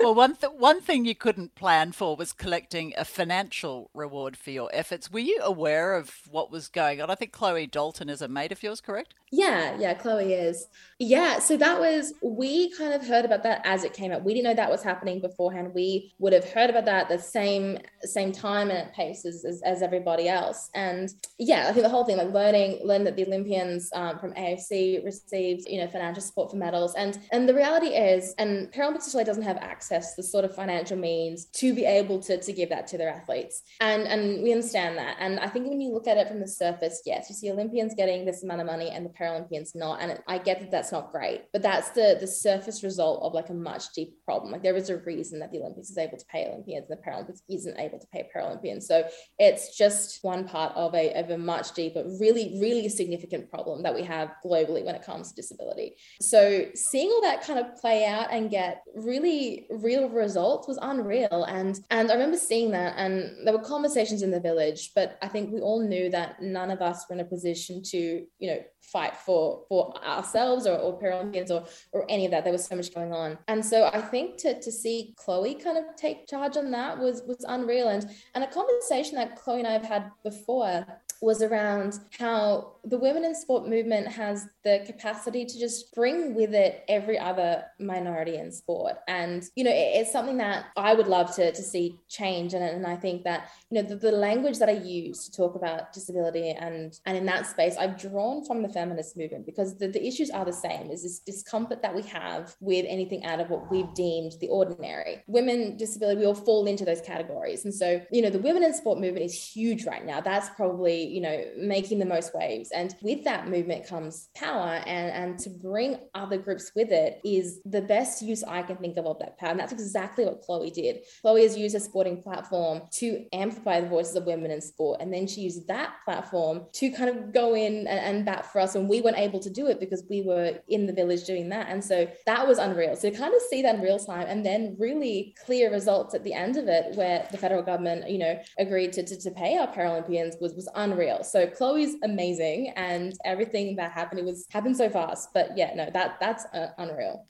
[0.00, 4.50] well, one th- one thing you couldn't plan for was collecting a financial reward for
[4.50, 5.10] your efforts.
[5.10, 7.10] Were you aware of what was going on?
[7.10, 9.14] I think Chloe Dalton is a mate of yours, correct?
[9.34, 10.66] Yeah, yeah, Chloe is.
[10.98, 14.24] Yeah, so that was we kind of heard about that as it came out.
[14.24, 15.72] We didn't know that was happening beforehand.
[15.74, 19.80] We would have heard about that the same same time and pace as, as, as
[19.80, 20.68] everybody else.
[20.74, 24.34] And yeah, I think the whole thing, like learning learning that the Olympians um, from
[24.34, 29.06] AOC received you know financial support for medals, and and the reality is, and Paralympics
[29.06, 32.86] Australia have access the sort of financial means to be able to, to give that
[32.88, 33.62] to their athletes.
[33.80, 35.16] And, and we understand that.
[35.18, 37.94] And I think when you look at it from the surface, yes, you see Olympians
[37.94, 40.00] getting this amount of money and the Paralympians not.
[40.00, 43.48] And I get that that's not great, but that's the, the surface result of like
[43.50, 44.52] a much deeper problem.
[44.52, 47.02] Like there is a reason that the Olympics is able to pay Olympians and the
[47.02, 48.82] Paralympics isn't able to pay Paralympians.
[48.84, 49.04] So
[49.38, 53.94] it's just one part of a, of a much deeper, really, really significant problem that
[53.94, 55.96] we have globally when it comes to disability.
[56.20, 59.31] So seeing all that kind of play out and get really
[59.70, 61.44] real results was unreal.
[61.48, 65.28] And and I remember seeing that and there were conversations in the village, but I
[65.28, 68.60] think we all knew that none of us were in a position to, you know,
[68.80, 72.44] fight for for ourselves or, or Paralympians or or any of that.
[72.44, 73.38] There was so much going on.
[73.48, 77.22] And so I think to to see Chloe kind of take charge on that was
[77.26, 77.88] was unreal.
[77.88, 80.86] And and a conversation that Chloe and I have had before
[81.22, 86.52] was around how the women in sport movement has the capacity to just bring with
[86.52, 88.96] it every other minority in sport.
[89.06, 89.21] And,
[89.56, 92.54] you know, it's something that I would love to, to see change.
[92.54, 95.54] And, and I think that, you know, the, the language that I use to talk
[95.54, 99.88] about disability and, and in that space, I've drawn from the feminist movement because the,
[99.88, 103.50] the issues are the same is this discomfort that we have with anything out of
[103.50, 105.22] what we've deemed the ordinary.
[105.26, 107.64] Women, disability, we all fall into those categories.
[107.64, 110.20] And so, you know, the women in sport movement is huge right now.
[110.20, 115.10] That's probably you know making the most waves and with that movement comes power and
[115.12, 119.06] and to bring other groups with it is the best use I can think of
[119.20, 119.50] that power.
[119.50, 121.04] And that's exactly what Chloe did.
[121.20, 125.00] Chloe has used a sporting platform to amplify the voices of women in sport.
[125.00, 128.60] And then she used that platform to kind of go in and, and bat for
[128.60, 128.74] us.
[128.74, 131.68] And we weren't able to do it because we were in the village doing that.
[131.68, 132.96] And so that was unreal.
[132.96, 136.32] So kind of see that in real time and then really clear results at the
[136.32, 139.72] end of it where the federal government, you know, agreed to, to, to pay our
[139.72, 141.24] Paralympians was, was unreal.
[141.24, 145.30] So Chloe's amazing and everything that happened, it was happened so fast.
[145.34, 147.26] But yeah, no, that that's uh, unreal.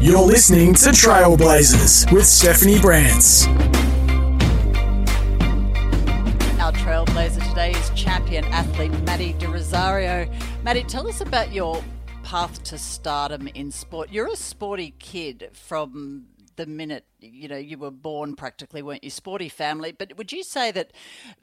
[0.00, 3.46] You're listening to Trailblazers with Stephanie Brantz.
[6.60, 10.30] Our trailblazer today is champion athlete Maddie De Rozario.
[10.62, 11.82] Maddie, tell us about your
[12.22, 14.10] path to stardom in sport.
[14.10, 16.26] You're a sporty kid from
[16.56, 20.44] the minute you know you were born practically weren't you sporty family but would you
[20.44, 20.92] say that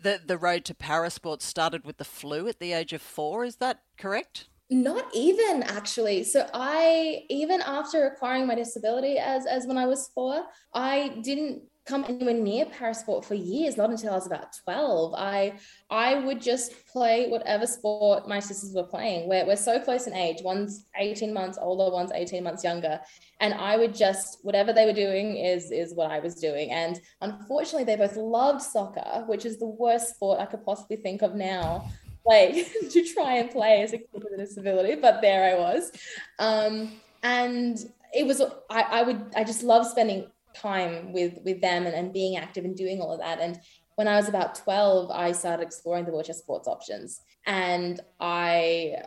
[0.02, 3.58] the the road to parasport started with the flu at the age of 4 is
[3.58, 6.24] that correct not even actually.
[6.24, 11.64] So I even after acquiring my disability as as when I was four, I didn't
[11.86, 15.52] come anywhere near parasport for years not until i was about 12 i
[15.90, 19.28] i would just play whatever sport my sisters were playing.
[19.28, 20.38] We're, we're so close in age.
[20.44, 23.00] One's 18 months older one's 18 months younger.
[23.40, 26.72] And i would just whatever they were doing is is what i was doing.
[26.72, 31.24] And unfortunately they both loved soccer which is the worst sport i could possibly think
[31.24, 31.90] of now
[32.26, 32.54] like
[32.92, 35.92] to try and play as a kid with a disability, but there I was.
[36.40, 37.78] Um, and
[38.14, 42.14] it was I, I would I just love spending time with with them and, and
[42.14, 43.40] being active and doing all of that.
[43.40, 43.60] And
[43.96, 47.22] when I was about 12, I started exploring the wheelchair sports options.
[47.46, 48.98] And I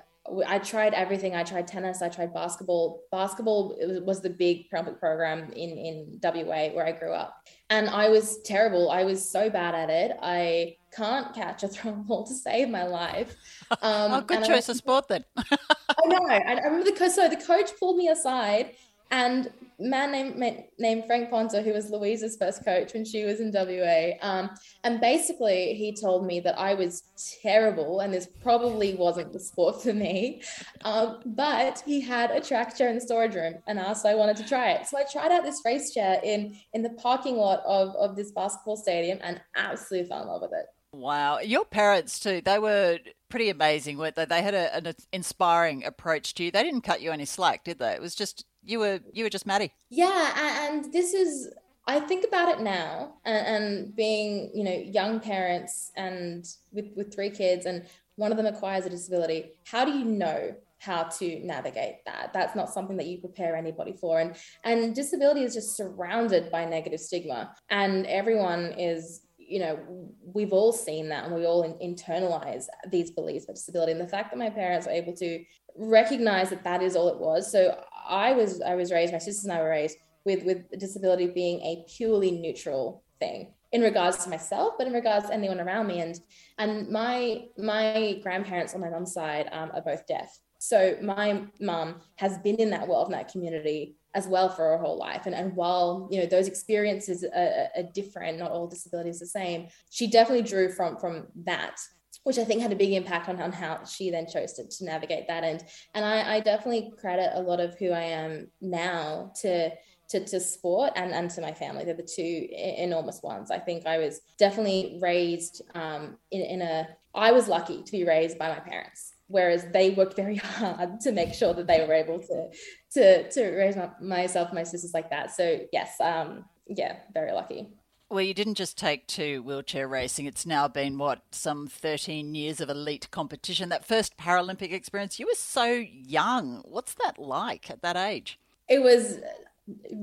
[0.46, 1.34] I tried everything.
[1.34, 2.00] I tried tennis.
[2.00, 3.02] I tried basketball.
[3.12, 7.36] Basketball was the big Paralympic program in in WA where I grew up,
[7.68, 8.90] and I was terrible.
[8.90, 10.16] I was so bad at it.
[10.22, 13.36] I can't catch a throw ball to save my life.
[13.82, 15.24] Um, oh, good choice of sport then.
[15.36, 16.26] I know.
[16.28, 17.12] I, I remember the coach.
[17.12, 18.72] So the coach pulled me aside
[19.10, 23.52] and man named named Frank Ponta, who was Louise's first coach when she was in
[23.52, 24.12] WA.
[24.20, 24.50] Um,
[24.82, 27.04] and basically, he told me that I was
[27.42, 30.42] terrible, and this probably wasn't the sport for me.
[30.84, 34.14] Um, but he had a track chair in the storage room, and asked if I
[34.14, 34.86] wanted to try it.
[34.86, 38.32] So I tried out this race chair in in the parking lot of of this
[38.32, 40.66] basketball stadium, and absolutely fell in love with it.
[40.94, 42.40] Wow, your parents too.
[42.40, 44.24] They were pretty amazing, weren't they?
[44.24, 46.50] They had a, an inspiring approach to you.
[46.50, 47.92] They didn't cut you any slack, did they?
[47.92, 49.72] It was just you were you were just Maddie.
[49.90, 51.52] Yeah, and this is
[51.86, 57.12] I think about it now, and, and being you know young parents and with with
[57.12, 59.52] three kids, and one of them acquires a disability.
[59.64, 63.92] How do you know how to navigate that that's not something that you prepare anybody
[63.92, 69.78] for and and disability is just surrounded by negative stigma and everyone is you know
[70.22, 74.30] we've all seen that and we all internalize these beliefs of disability and the fact
[74.30, 75.44] that my parents were able to
[75.76, 77.76] recognize that that is all it was so
[78.06, 81.60] I was I was raised, my sisters and I were raised with with disability being
[81.60, 86.00] a purely neutral thing in regards to myself, but in regards to anyone around me.
[86.00, 86.20] And
[86.58, 90.38] and my my grandparents on my mom's side um, are both deaf.
[90.58, 94.78] So my mom has been in that world, in that community as well for her
[94.78, 95.26] whole life.
[95.26, 99.68] And, and while you know those experiences are, are different, not all disabilities the same,
[99.90, 101.78] she definitely drew from from that
[102.22, 104.84] which I think had a big impact on, on how she then chose to, to
[104.84, 105.44] navigate that.
[105.44, 105.62] And
[105.94, 109.70] and I, I definitely credit a lot of who I am now to
[110.10, 111.84] to, to sport and, and to my family.
[111.84, 113.50] They're the two enormous ones.
[113.50, 118.04] I think I was definitely raised um, in, in a, I was lucky to be
[118.04, 121.94] raised by my parents, whereas they worked very hard to make sure that they were
[121.94, 122.48] able to,
[122.92, 125.30] to, to raise my, myself, my sisters like that.
[125.30, 127.68] So yes, um, yeah, very lucky.
[128.10, 130.26] Well, you didn't just take to wheelchair racing.
[130.26, 133.70] It's now been, what, some 13 years of elite competition.
[133.70, 136.62] That first Paralympic experience, you were so young.
[136.64, 138.38] What's that like at that age?
[138.68, 139.18] It was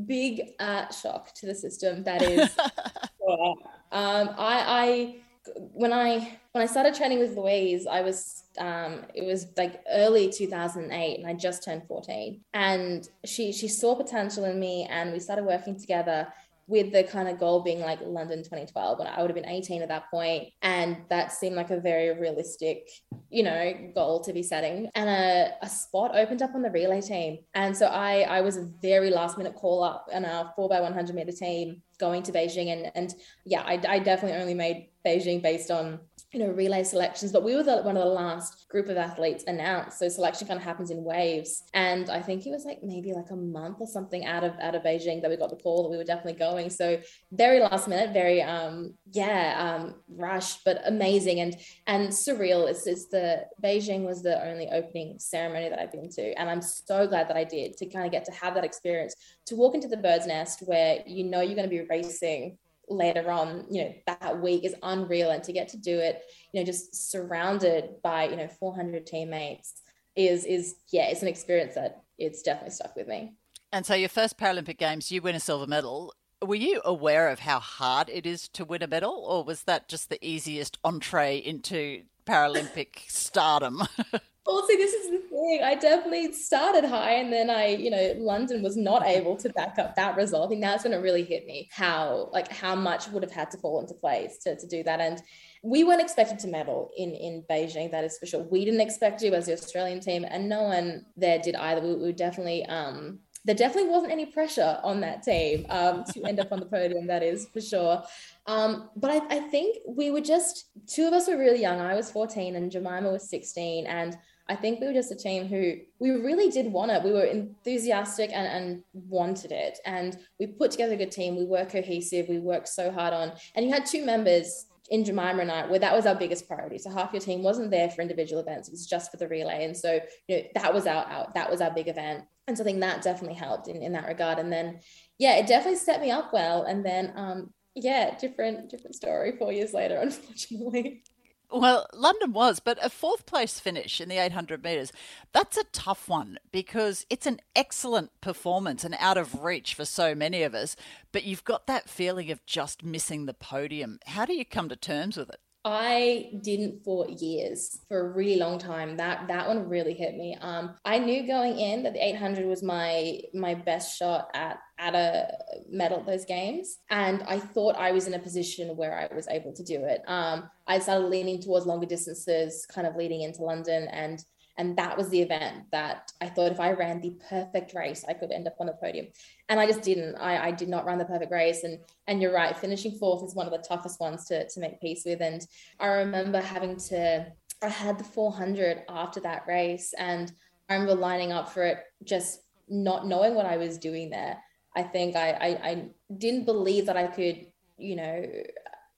[0.06, 2.04] big uh, shock to the system.
[2.04, 2.50] That is,
[3.30, 3.56] um,
[3.92, 5.16] I, I,
[5.56, 10.30] when I when I started training with Louise, I was um, it was like early
[10.30, 12.42] 2008, and I just turned 14.
[12.54, 16.32] And she she saw potential in me, and we started working together
[16.68, 19.82] with the kind of goal being like London 2012 when I would have been 18
[19.82, 22.88] at that point and that seemed like a very realistic
[23.30, 24.90] you know goal to be setting.
[24.96, 28.58] And a, a spot opened up on the relay team and so I I was
[28.58, 32.32] a very last minute call up in our 4 by 100 meter team going to
[32.32, 33.14] Beijing and and
[33.46, 36.00] yeah I, I definitely only made Beijing based on
[36.32, 39.44] you know relay selections but we were the, one of the last group of athletes
[39.48, 40.00] announced.
[40.00, 41.64] So selection kind of happens in waves.
[41.74, 44.76] And i think it was like maybe like a month or something out of out
[44.76, 46.70] of beijing that we got the call that we were definitely going.
[46.70, 52.70] So very last minute very um yeah um rushed but amazing and and surreal.
[52.70, 56.34] It's, it's the beijing was the only opening ceremony that i've been to.
[56.40, 59.16] And i'm so glad that i did to kind of get to have that experience.
[59.48, 62.58] To walk into the bird's nest where you know you're going to be racing
[62.90, 65.32] later on, you know, that week is unreal.
[65.32, 69.82] And to get to do it, you know, just surrounded by, you know, 400 teammates
[70.16, 73.34] is, is, yeah, it's an experience that it's definitely stuck with me.
[73.72, 76.14] And so your first Paralympic Games, you win a silver medal.
[76.42, 79.88] Were you aware of how hard it is to win a medal, or was that
[79.88, 83.84] just the easiest entree into Paralympic stardom?
[84.68, 85.62] See, this is the thing.
[85.64, 89.80] I definitely started high, and then I, you know, London was not able to back
[89.80, 90.46] up that result.
[90.46, 93.52] I think that's when it really hit me how, like, how much would have had
[93.52, 95.00] to fall into place to, to do that.
[95.00, 95.22] And
[95.64, 97.92] we weren't expected to medal in in Beijing.
[97.92, 98.44] That is for sure.
[98.44, 101.82] We didn't expect to as the Australian team, and no one there did either.
[101.82, 106.40] We, we definitely um, there definitely wasn't any pressure on that team um, to end
[106.40, 108.04] up on the podium, that is for sure.
[108.46, 111.80] Um, but I, I, think we were just, two of us were really young.
[111.80, 113.88] I was 14 and Jemima was 16.
[113.88, 114.18] And
[114.52, 117.04] I think we were just a team who we really did want it.
[117.04, 119.80] We were enthusiastic and, and wanted it.
[119.86, 121.38] And we put together a good team.
[121.38, 122.28] We were cohesive.
[122.28, 125.80] We worked so hard on, and you had two members in Jemima and I, where
[125.80, 126.78] that was our biggest priority.
[126.78, 129.64] So half your team wasn't there for individual events; it was just for the relay,
[129.64, 132.26] and so you know that was our, our that was our big event.
[132.48, 134.38] And so I think that definitely helped in, in that regard.
[134.38, 134.80] And then,
[135.18, 136.64] yeah, it definitely set me up well.
[136.64, 141.04] And then, um, yeah, different different story four years later, unfortunately.
[141.52, 144.94] Well, London was, but a fourth place finish in the 800 metres,
[145.34, 150.16] that's a tough one because it's an excellent performance and out of reach for so
[150.16, 150.78] many of us,
[151.12, 154.00] but you've got that feeling of just missing the podium.
[154.06, 155.42] How do you come to terms with it?
[155.64, 158.98] I didn't for years, for a really long time.
[158.98, 160.36] That that one really hit me.
[160.42, 164.96] Um, I knew going in that the 800 was my my best shot at at
[164.96, 165.38] a
[165.70, 169.28] medal at those games, and I thought I was in a position where I was
[169.28, 170.02] able to do it.
[170.08, 174.24] Um, I started leaning towards longer distances, kind of leading into London, and
[174.62, 178.14] and that was the event that I thought if I ran the perfect race, I
[178.14, 179.08] could end up on the podium.
[179.50, 180.14] And I just didn't.
[180.18, 181.64] I, I did not run the perfect race.
[181.64, 184.80] And and you're right, finishing fourth is one of the toughest ones to, to make
[184.80, 185.20] peace with.
[185.20, 185.44] And
[185.80, 187.26] I remember having to,
[187.64, 189.96] I had the 400 after that race.
[189.98, 190.32] And
[190.70, 194.38] I remember lining up for it, just not knowing what I was doing there.
[194.76, 197.48] I think I, I, I didn't believe that I could,
[197.80, 198.30] you know,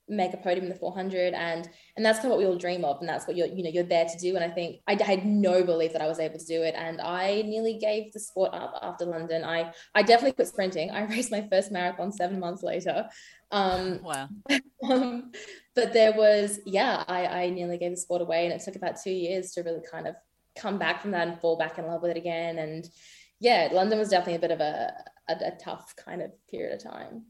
[0.10, 2.84] make a podium in the 400 and and that's kind of what we all dream
[2.84, 5.02] of and that's what you're you know you're there to do and i think i
[5.02, 8.20] had no belief that i was able to do it and i nearly gave the
[8.20, 9.44] sport up after london.
[9.44, 10.92] I i definitely quit sprinting.
[10.92, 13.08] I raced my first marathon seven months later.
[13.52, 14.28] Um wow.
[14.90, 15.32] um,
[15.76, 19.02] but there was yeah i i nearly gave the sport away and it took about
[19.02, 20.16] two years to really kind of
[20.58, 22.90] come back from that and fall back in love with it again and
[23.40, 24.94] yeah london was definitely a bit of a,
[25.30, 27.24] a, a tough kind of period of time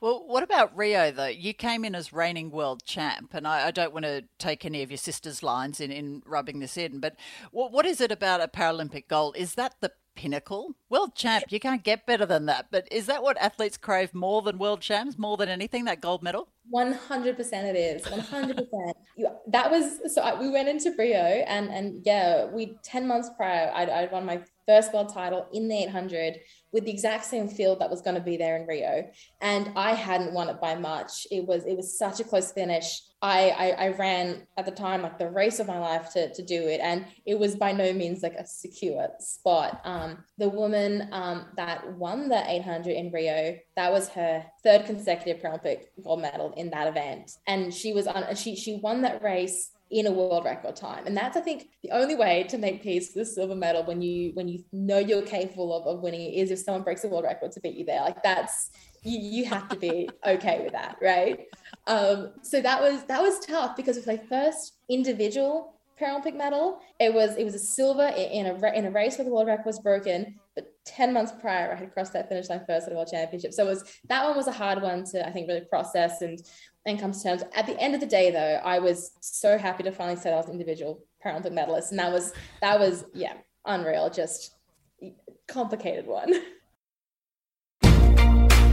[0.00, 1.26] well, what about Rio, though?
[1.26, 4.82] You came in as reigning world champ, and I, I, don't want to take any
[4.82, 7.16] of your sister's lines in, in rubbing this in, but
[7.50, 9.36] what, what is it about a Paralympic gold?
[9.36, 10.74] Is that the pinnacle?
[10.88, 12.66] World champ, you can't get better than that.
[12.70, 16.22] But is that what athletes crave more than world champs, more than anything, that gold
[16.22, 16.48] medal?
[16.74, 18.92] 100% it is 100%
[19.46, 23.70] that was so I, we went into rio and and yeah we 10 months prior
[23.72, 26.40] I'd, I'd won my first world title in the 800
[26.72, 29.08] with the exact same field that was going to be there in Rio.
[29.40, 31.26] And I hadn't won it by much.
[31.30, 33.00] It was it was such a close finish.
[33.22, 36.42] I, I, I ran at the time like the race of my life to, to
[36.42, 39.80] do it, and it was by no means like a secure spot.
[39.84, 45.42] Um, the woman um, that won the 800 in Rio, that was her third consecutive
[45.42, 48.34] Paralympic gold medal in that event, and she was on.
[48.36, 51.90] She she won that race in a world record time and that's i think the
[51.92, 55.22] only way to make peace with the silver medal when you when you know you're
[55.22, 57.84] capable of, of winning it is if someone breaks a world record to beat you
[57.84, 58.70] there like that's
[59.02, 61.46] you, you have to be okay with that right
[61.86, 66.80] um so that was that was tough because it was my first individual Paralympic medal.
[67.00, 69.64] It was it was a silver in a in a race where the world record
[69.64, 70.38] was broken.
[70.54, 73.54] But ten months prior, I had crossed that finish line first at a world championship.
[73.54, 76.38] So it was that one was a hard one to I think really process and
[76.86, 77.42] and come to terms.
[77.54, 80.36] At the end of the day, though, I was so happy to finally say I
[80.36, 83.34] was an individual Paralympic medalist, and that was that was yeah
[83.66, 84.54] unreal, just
[85.48, 86.32] complicated one.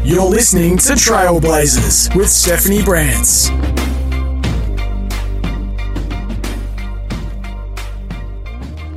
[0.06, 3.50] You're listening to Trailblazers with Stephanie Brantz.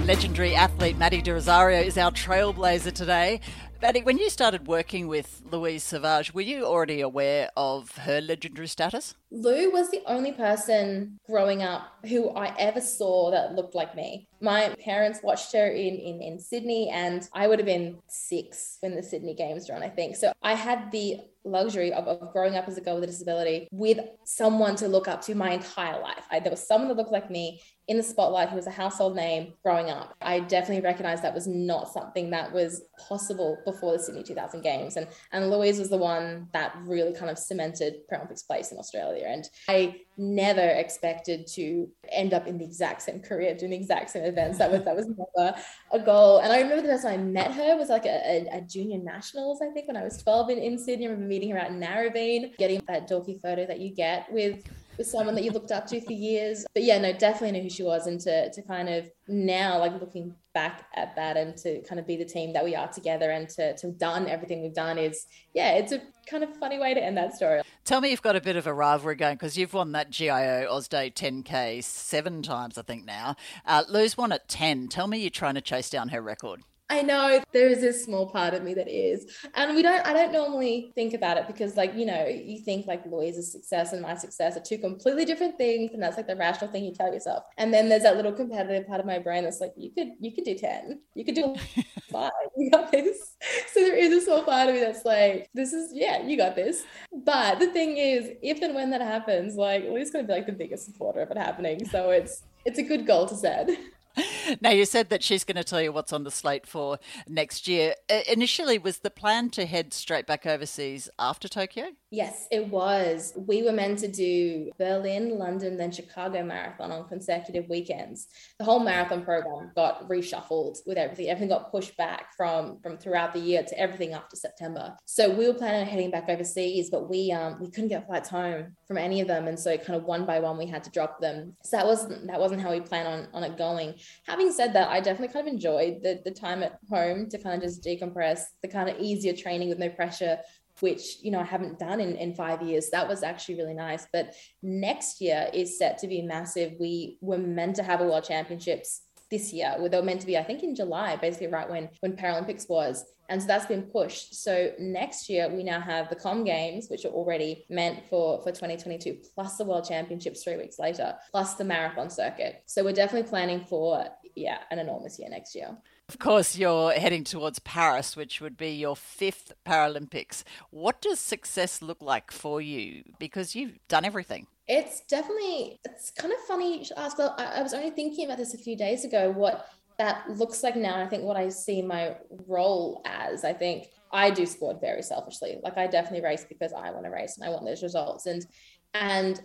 [0.04, 3.40] Legendary athlete Maddie De Rozario is our trailblazer today.
[3.82, 8.68] Maddie, when you started working with Louise Sauvage, were you already aware of her legendary
[8.68, 9.14] status?
[9.30, 14.28] Lou was the only person growing up who I ever saw that looked like me.
[14.40, 18.96] My parents watched her in, in, in Sydney, and I would have been six when
[18.96, 20.16] the Sydney Games were on, I think.
[20.16, 23.68] So I had the luxury of, of growing up as a girl with a disability
[23.70, 26.24] with someone to look up to my entire life.
[26.30, 29.14] I, there was someone that looked like me in the spotlight who was a household
[29.14, 30.14] name growing up.
[30.20, 34.96] I definitely recognized that was not something that was possible before the Sydney 2000 Games.
[34.96, 39.26] And, and Louise was the one that really kind of cemented Paralympics place in Australia.
[39.28, 44.10] And I never expected to end up in the exact same career doing the exact
[44.10, 44.58] same events.
[44.58, 45.54] That was that was never
[45.92, 46.38] a goal.
[46.38, 48.98] And I remember the first time I met her was like a, a, a junior
[48.98, 51.06] nationals, I think, when I was 12 in, in Sydney.
[51.06, 54.62] I remember meeting her out in Narrabeen, getting that dorky photo that you get with
[54.98, 56.64] with someone that you looked up to for years.
[56.74, 58.06] But yeah, no, definitely knew who she was.
[58.06, 62.06] And to, to kind of now, like looking back at that and to kind of
[62.06, 65.26] be the team that we are together and to, to done everything we've done is,
[65.54, 67.62] yeah, it's a kind of funny way to end that story.
[67.86, 70.66] Tell me you've got a bit of a rivalry going because you've won that GIO
[70.68, 73.36] Oz Day 10K seven times, I think now.
[73.64, 74.88] Uh, Lou's won at 10.
[74.88, 76.62] Tell me you're trying to chase down her record.
[76.88, 79.26] I know there is this small part of me that is.
[79.54, 82.86] And we don't, I don't normally think about it because, like, you know, you think
[82.86, 85.90] like Louise's success and my success are two completely different things.
[85.92, 87.42] And that's like the rational thing you tell yourself.
[87.58, 90.32] And then there's that little competitive part of my brain that's like, you could, you
[90.32, 91.56] could do 10, you could do
[92.12, 93.34] five, you got this.
[93.72, 96.54] So there is a small part of me that's like, this is, yeah, you got
[96.54, 96.84] this.
[97.12, 100.46] But the thing is, if and when that happens, like, Louise's going to be like
[100.46, 101.84] the biggest supporter of it happening.
[101.86, 103.70] So it's, it's a good goal to set.
[104.60, 106.98] now you said that she's going to tell you what's on the slate for
[107.28, 107.94] next year.
[108.10, 111.88] Uh, initially, was the plan to head straight back overseas after Tokyo?
[112.10, 113.32] Yes, it was.
[113.36, 118.28] We were meant to do Berlin, London, then Chicago marathon on consecutive weekends.
[118.60, 121.28] The whole marathon program got reshuffled with everything.
[121.28, 124.96] Everything got pushed back from from throughout the year to everything after September.
[125.04, 128.28] So we were planning on heading back overseas, but we um we couldn't get flights
[128.28, 130.90] home from any of them, and so kind of one by one we had to
[130.90, 131.56] drop them.
[131.64, 133.94] So that wasn't that wasn't how we planned on on it going.
[134.28, 137.60] Having said that, I definitely kind of enjoyed the the time at home to kind
[137.60, 140.38] of just decompress, the kind of easier training with no pressure
[140.80, 142.90] which you know I haven't done in, in five years.
[142.90, 144.06] That was actually really nice.
[144.12, 146.74] But next year is set to be massive.
[146.78, 149.74] We were meant to have a World Championships this year.
[149.78, 153.04] They were meant to be, I think, in July, basically right when when Paralympics was.
[153.28, 154.36] And so that's been pushed.
[154.36, 158.50] So next year we now have the Com Games, which are already meant for for
[158.52, 162.62] 2022, plus the World Championships three weeks later, plus the marathon circuit.
[162.66, 165.76] So we're definitely planning for yeah an enormous year next year.
[166.08, 170.44] Of course, you're heading towards Paris, which would be your fifth Paralympics.
[170.70, 173.02] What does success look like for you?
[173.18, 174.46] Because you've done everything.
[174.68, 177.18] It's definitely, it's kind of funny should ask.
[177.18, 181.00] I was only thinking about this a few days ago, what that looks like now.
[181.00, 185.58] I think what I see my role as, I think I do sport very selfishly.
[185.62, 188.26] Like I definitely race because I want to race and I want those results.
[188.26, 188.46] And,
[188.94, 189.40] and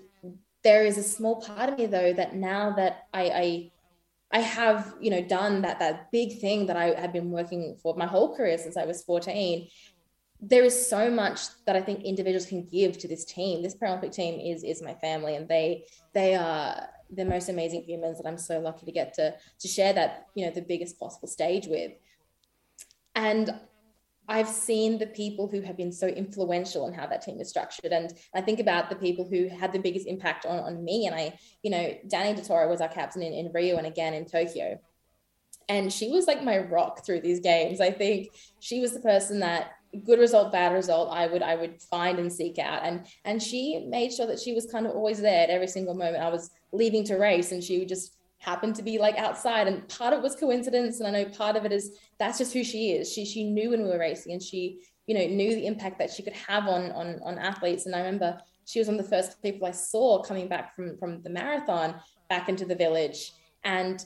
[0.64, 3.72] there is a small part of me though, that now that I, I
[4.34, 7.96] I have, you know, done that that big thing that I had been working for
[7.96, 9.68] my whole career since I was 14.
[10.40, 13.62] There is so much that I think individuals can give to this team.
[13.62, 18.18] This Paralympic team is is my family, and they they are the most amazing humans
[18.18, 21.28] that I'm so lucky to get to to share that you know the biggest possible
[21.28, 21.92] stage with.
[23.16, 23.54] And
[24.28, 27.92] I've seen the people who have been so influential in how that team is structured.
[27.92, 31.08] And I think about the people who had the biggest impact on, on me.
[31.08, 34.26] And I, you know, Dani Di was our captain in, in Rio and again in
[34.26, 34.80] Tokyo.
[35.68, 37.82] And she was like my rock through these games.
[37.82, 39.72] I think she was the person that
[40.06, 42.84] good result, bad result, I would I would find and seek out.
[42.84, 45.94] And and she made sure that she was kind of always there at every single
[45.94, 47.52] moment I was leaving to race.
[47.52, 49.68] And she would just happened to be like outside.
[49.68, 52.54] And part of it was coincidence and i know part of it is that's just
[52.54, 53.12] who she is.
[53.12, 56.12] She she knew when we were racing and she you know knew the impact that
[56.12, 57.86] she could have on on on athletes.
[57.86, 60.98] And i remember she was one of the first people i saw coming back from
[60.98, 61.96] from the marathon
[62.30, 63.32] back into the village.
[63.64, 64.04] And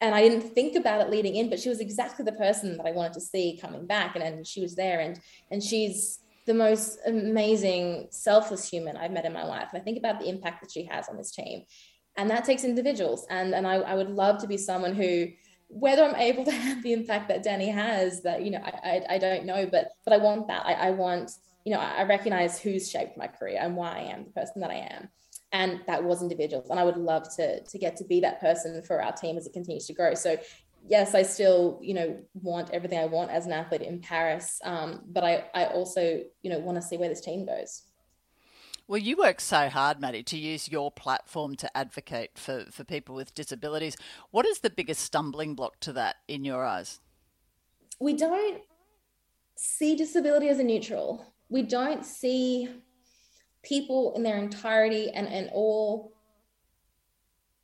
[0.00, 2.86] and i didn't think about it leading in but she was exactly the person that
[2.86, 5.00] i wanted to see coming back and, and she was there.
[5.00, 5.20] And
[5.50, 9.68] and she's the most amazing selfless human i've met in my life.
[9.72, 11.64] And i think about the impact that she has on this team
[12.16, 15.28] and that takes individuals and and I, I would love to be someone who
[15.74, 19.14] whether I'm able to have the impact that Danny has, that you know, I, I,
[19.14, 20.64] I don't know, but but I want that.
[20.64, 21.32] I, I want,
[21.64, 24.70] you know, I recognize who's shaped my career and why I am the person that
[24.70, 25.08] I am,
[25.52, 26.70] and that was individuals.
[26.70, 29.46] And I would love to to get to be that person for our team as
[29.46, 30.14] it continues to grow.
[30.14, 30.36] So
[30.88, 35.02] yes, I still you know want everything I want as an athlete in Paris, um,
[35.06, 37.82] but I I also you know want to see where this team goes.
[38.86, 43.14] Well, you work so hard, Maddie, to use your platform to advocate for, for people
[43.14, 43.96] with disabilities.
[44.30, 47.00] What is the biggest stumbling block to that in your eyes?
[47.98, 48.60] We don't
[49.56, 51.32] see disability as a neutral.
[51.48, 52.68] We don't see
[53.62, 56.12] people in their entirety and, and all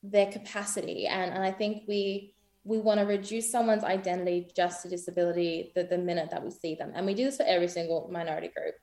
[0.03, 1.07] their capacity.
[1.07, 5.85] And, and I think we we want to reduce someone's identity just to disability the,
[5.85, 6.93] the minute that we see them.
[6.95, 8.75] And we do this for every single minority group.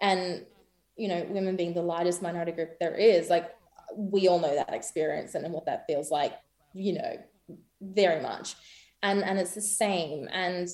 [0.00, 0.46] And,
[0.96, 3.50] you know, women being the largest minority group there is, like
[3.94, 6.32] we all know that experience and, and what that feels like,
[6.74, 7.16] you know,
[7.80, 8.54] very much.
[9.02, 10.28] And and it's the same.
[10.32, 10.68] And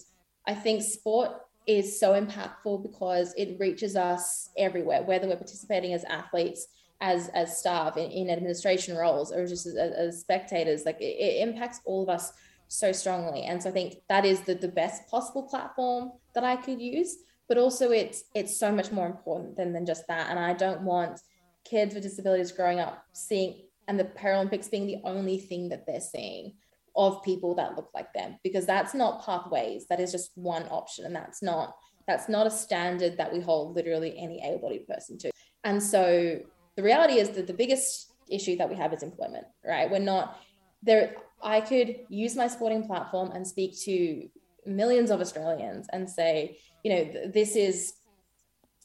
[0.47, 1.33] I think sport
[1.67, 6.67] is so impactful because it reaches us everywhere, whether we're participating as athletes,
[7.01, 10.85] as as staff in, in administration roles, or just as, as spectators.
[10.85, 12.33] Like it, it, impacts all of us
[12.69, 13.43] so strongly.
[13.43, 17.17] And so I think that is the, the best possible platform that I could use.
[17.53, 20.31] But also it's it's so much more important than, than just that.
[20.31, 21.21] And I don't want
[21.65, 26.01] kids with disabilities growing up seeing and the Paralympics being the only thing that they're
[26.01, 26.55] seeing
[26.97, 29.87] of people that look like them because that's not pathways.
[29.89, 31.75] That is just one option and that's not
[32.09, 35.31] that's not a standard that we hold literally any able-bodied person to.
[35.63, 36.41] And so
[36.77, 39.91] the reality is that the biggest issue that we have is employment right?
[39.91, 40.39] We're not
[40.83, 44.29] there i could use my sporting platform and speak to
[44.67, 47.95] millions of australians and say you know this is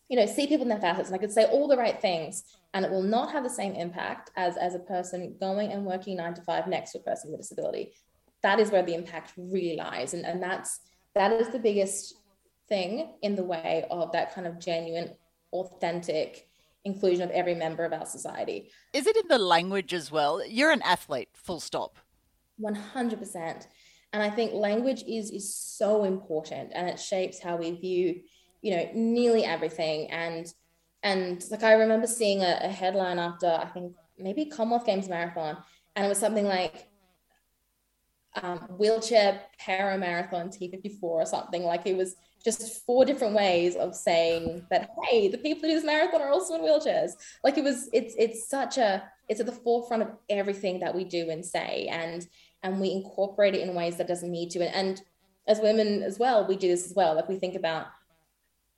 [0.09, 2.43] you know see people in their facets and i could say all the right things
[2.73, 6.17] and it will not have the same impact as as a person going and working
[6.17, 7.93] nine to five next to a person with a disability.
[8.43, 10.79] That is where the impact really lies and, and that's
[11.15, 12.13] that is the biggest
[12.69, 15.11] thing in the way of that kind of genuine
[15.53, 16.47] authentic
[16.85, 18.69] inclusion of every member of our society.
[18.93, 20.45] Is it in the language as well?
[20.45, 21.97] You're an athlete full stop.
[22.61, 23.67] 100%
[24.18, 28.20] and i think language is is so important and it shapes how we view
[28.61, 30.53] you know nearly everything and
[31.03, 35.57] and like I remember seeing a, a headline after I think maybe Commonwealth Games marathon,
[35.95, 36.88] and it was something like
[38.41, 41.63] um, wheelchair para marathon T54 or something.
[41.63, 45.76] Like it was just four different ways of saying that hey, the people who do
[45.76, 47.11] this marathon are also in wheelchairs.
[47.43, 51.03] Like it was, it's it's such a it's at the forefront of everything that we
[51.03, 52.28] do and say, and
[52.64, 54.60] and we incorporate it in ways that doesn't need to.
[54.60, 55.01] And, and
[55.47, 57.16] as women as well, we do this as well.
[57.16, 57.88] Like we think about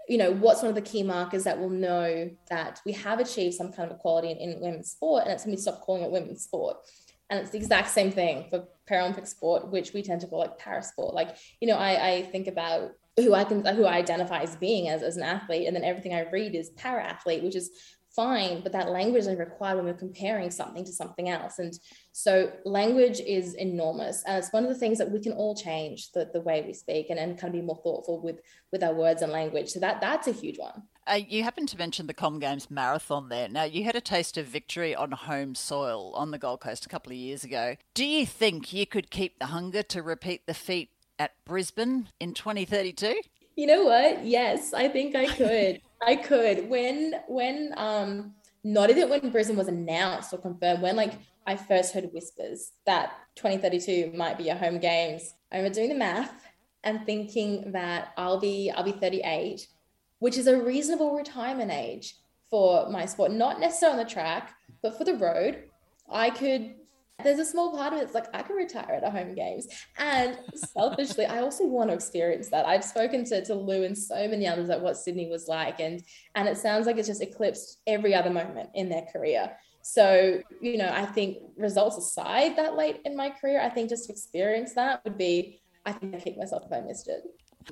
[0.09, 3.53] you know, what's one of the key markers that will know that we have achieved
[3.53, 6.09] some kind of equality in, in women's sport, and it's when we stop calling it
[6.09, 6.77] women's sport.
[7.29, 10.57] And it's the exact same thing for Paralympic sport, which we tend to call like
[10.57, 11.13] para sport.
[11.13, 14.89] Like, you know, I, I think about who I can who I identify as being
[14.89, 17.69] as, as an athlete, and then everything I read is para athlete, which is
[18.19, 21.57] fine, but that language is required when we're comparing something to something else.
[21.57, 21.73] And
[22.11, 24.23] so language is enormous.
[24.27, 26.73] And it's one of the things that we can all change the, the way we
[26.73, 28.41] speak and, and kind of be more thoughtful with,
[28.73, 29.69] with our words and language.
[29.69, 30.83] So that that's a huge one.
[31.07, 33.47] Uh, you happen to mention the Com Games marathon there.
[33.47, 36.89] Now, you had a taste of victory on home soil on the Gold Coast a
[36.89, 37.77] couple of years ago.
[37.93, 42.33] Do you think you could keep the hunger to repeat the feat at Brisbane in
[42.33, 43.21] 2032?
[43.59, 44.25] You know what?
[44.25, 45.81] Yes, I think I could.
[46.01, 46.69] I could.
[46.69, 51.93] When when um not even when Brisbane was announced or confirmed, when like I first
[51.93, 56.31] heard whispers that 2032 might be a home games, I remember doing the math
[56.85, 59.67] and thinking that I'll be I'll be 38,
[60.19, 62.15] which is a reasonable retirement age
[62.49, 65.63] for my sport, not necessarily on the track, but for the road.
[66.09, 66.75] I could
[67.23, 68.03] there's a small part of it.
[68.03, 69.67] It's like I can retire at a home games.
[69.97, 72.65] And selfishly, I also want to experience that.
[72.65, 75.79] I've spoken to, to Lou and so many others at what Sydney was like.
[75.79, 76.01] And
[76.35, 79.51] and it sounds like it's just eclipsed every other moment in their career.
[79.81, 84.05] So, you know, I think results aside that late in my career, I think just
[84.05, 87.21] to experience that would be, I think I'd kick myself if I missed it.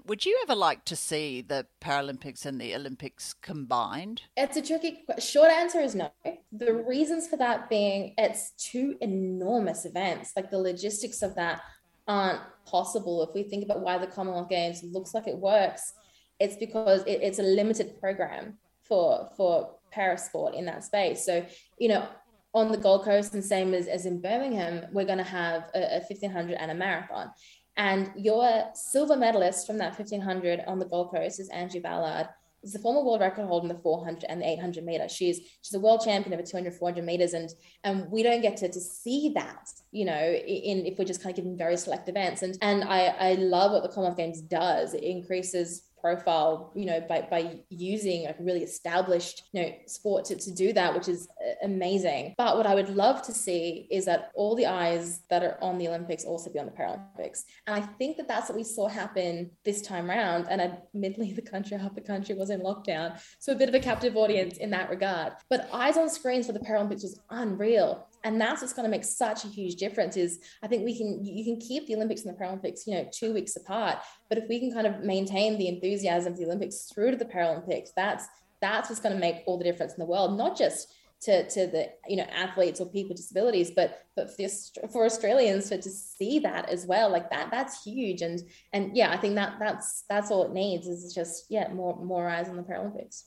[0.06, 4.24] Would you ever like to see the Paralympics and the Olympics combined?
[4.36, 6.12] It's a tricky short answer is no.
[6.52, 10.34] The reasons for that being it's two enormous events.
[10.36, 11.62] Like the logistics of that
[12.08, 13.24] aren't possible.
[13.24, 15.94] If we think about why the Commonwealth Games looks like it works,
[16.40, 21.26] it's because it, it's a limited program for for parasport in that space.
[21.26, 21.46] So,
[21.80, 22.08] you know,
[22.54, 25.98] on the Gold Coast and same as, as in Birmingham, we're going to have a,
[25.98, 27.30] a 1500 and a marathon.
[27.78, 32.28] And your silver medalist from that 1500 on the Gold Coast is Angie Ballard.
[32.64, 35.08] She's the former world record holder in the 400 and the 800 meter.
[35.08, 37.50] She's she's a world champion over 200, 400 meters, and
[37.84, 41.32] and we don't get to, to see that, you know, in if we're just kind
[41.32, 42.42] of giving very select events.
[42.42, 44.96] And and I I love what the Commonwealth Games does.
[44.96, 50.36] It increases profile, you know, by, by using a really established, you know, sport to,
[50.36, 52.36] to do that, which is uh, amazing.
[52.38, 55.78] But what I would love to see is that all the eyes that are on
[55.78, 57.44] the Olympics also be on the Paralympics.
[57.66, 60.48] And I think that that's what we saw happen this time around.
[60.50, 63.20] And admittedly, the country, half the country was in lockdown.
[63.40, 65.34] So a bit of a captive audience in that regard.
[65.50, 69.04] But eyes on screens for the Paralympics was unreal and that's what's going to make
[69.04, 72.36] such a huge difference is i think we can you can keep the olympics and
[72.36, 73.98] the paralympics you know two weeks apart
[74.30, 77.26] but if we can kind of maintain the enthusiasm of the Olympics through to the
[77.26, 78.28] Paralympics, that's
[78.62, 80.92] that's what's going to make all the difference in the world, not just
[81.22, 85.04] to, to the you know athletes or people with disabilities but but for, the, for
[85.04, 88.22] australians to, to see that as well like that that's huge.
[88.22, 88.40] And
[88.72, 92.30] and yeah i think that that's that's all it needs is just yeah more more
[92.30, 93.24] eyes on the paralympics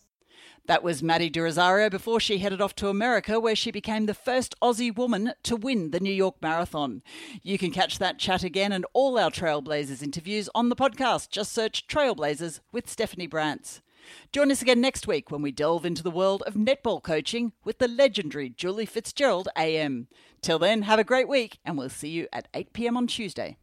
[0.67, 4.15] that was Maddie De Rozario before she headed off to America, where she became the
[4.15, 7.03] first Aussie woman to win the New York Marathon.
[7.43, 11.31] You can catch that chat again and all our Trailblazers interviews on the podcast.
[11.31, 13.81] Just search Trailblazers with Stephanie Brantz.
[14.33, 17.79] Join us again next week when we delve into the world of netball coaching with
[17.79, 20.09] the legendary Julie Fitzgerald AM.
[20.41, 23.57] Till then, have a great week, and we'll see you at 8 pm on Tuesday.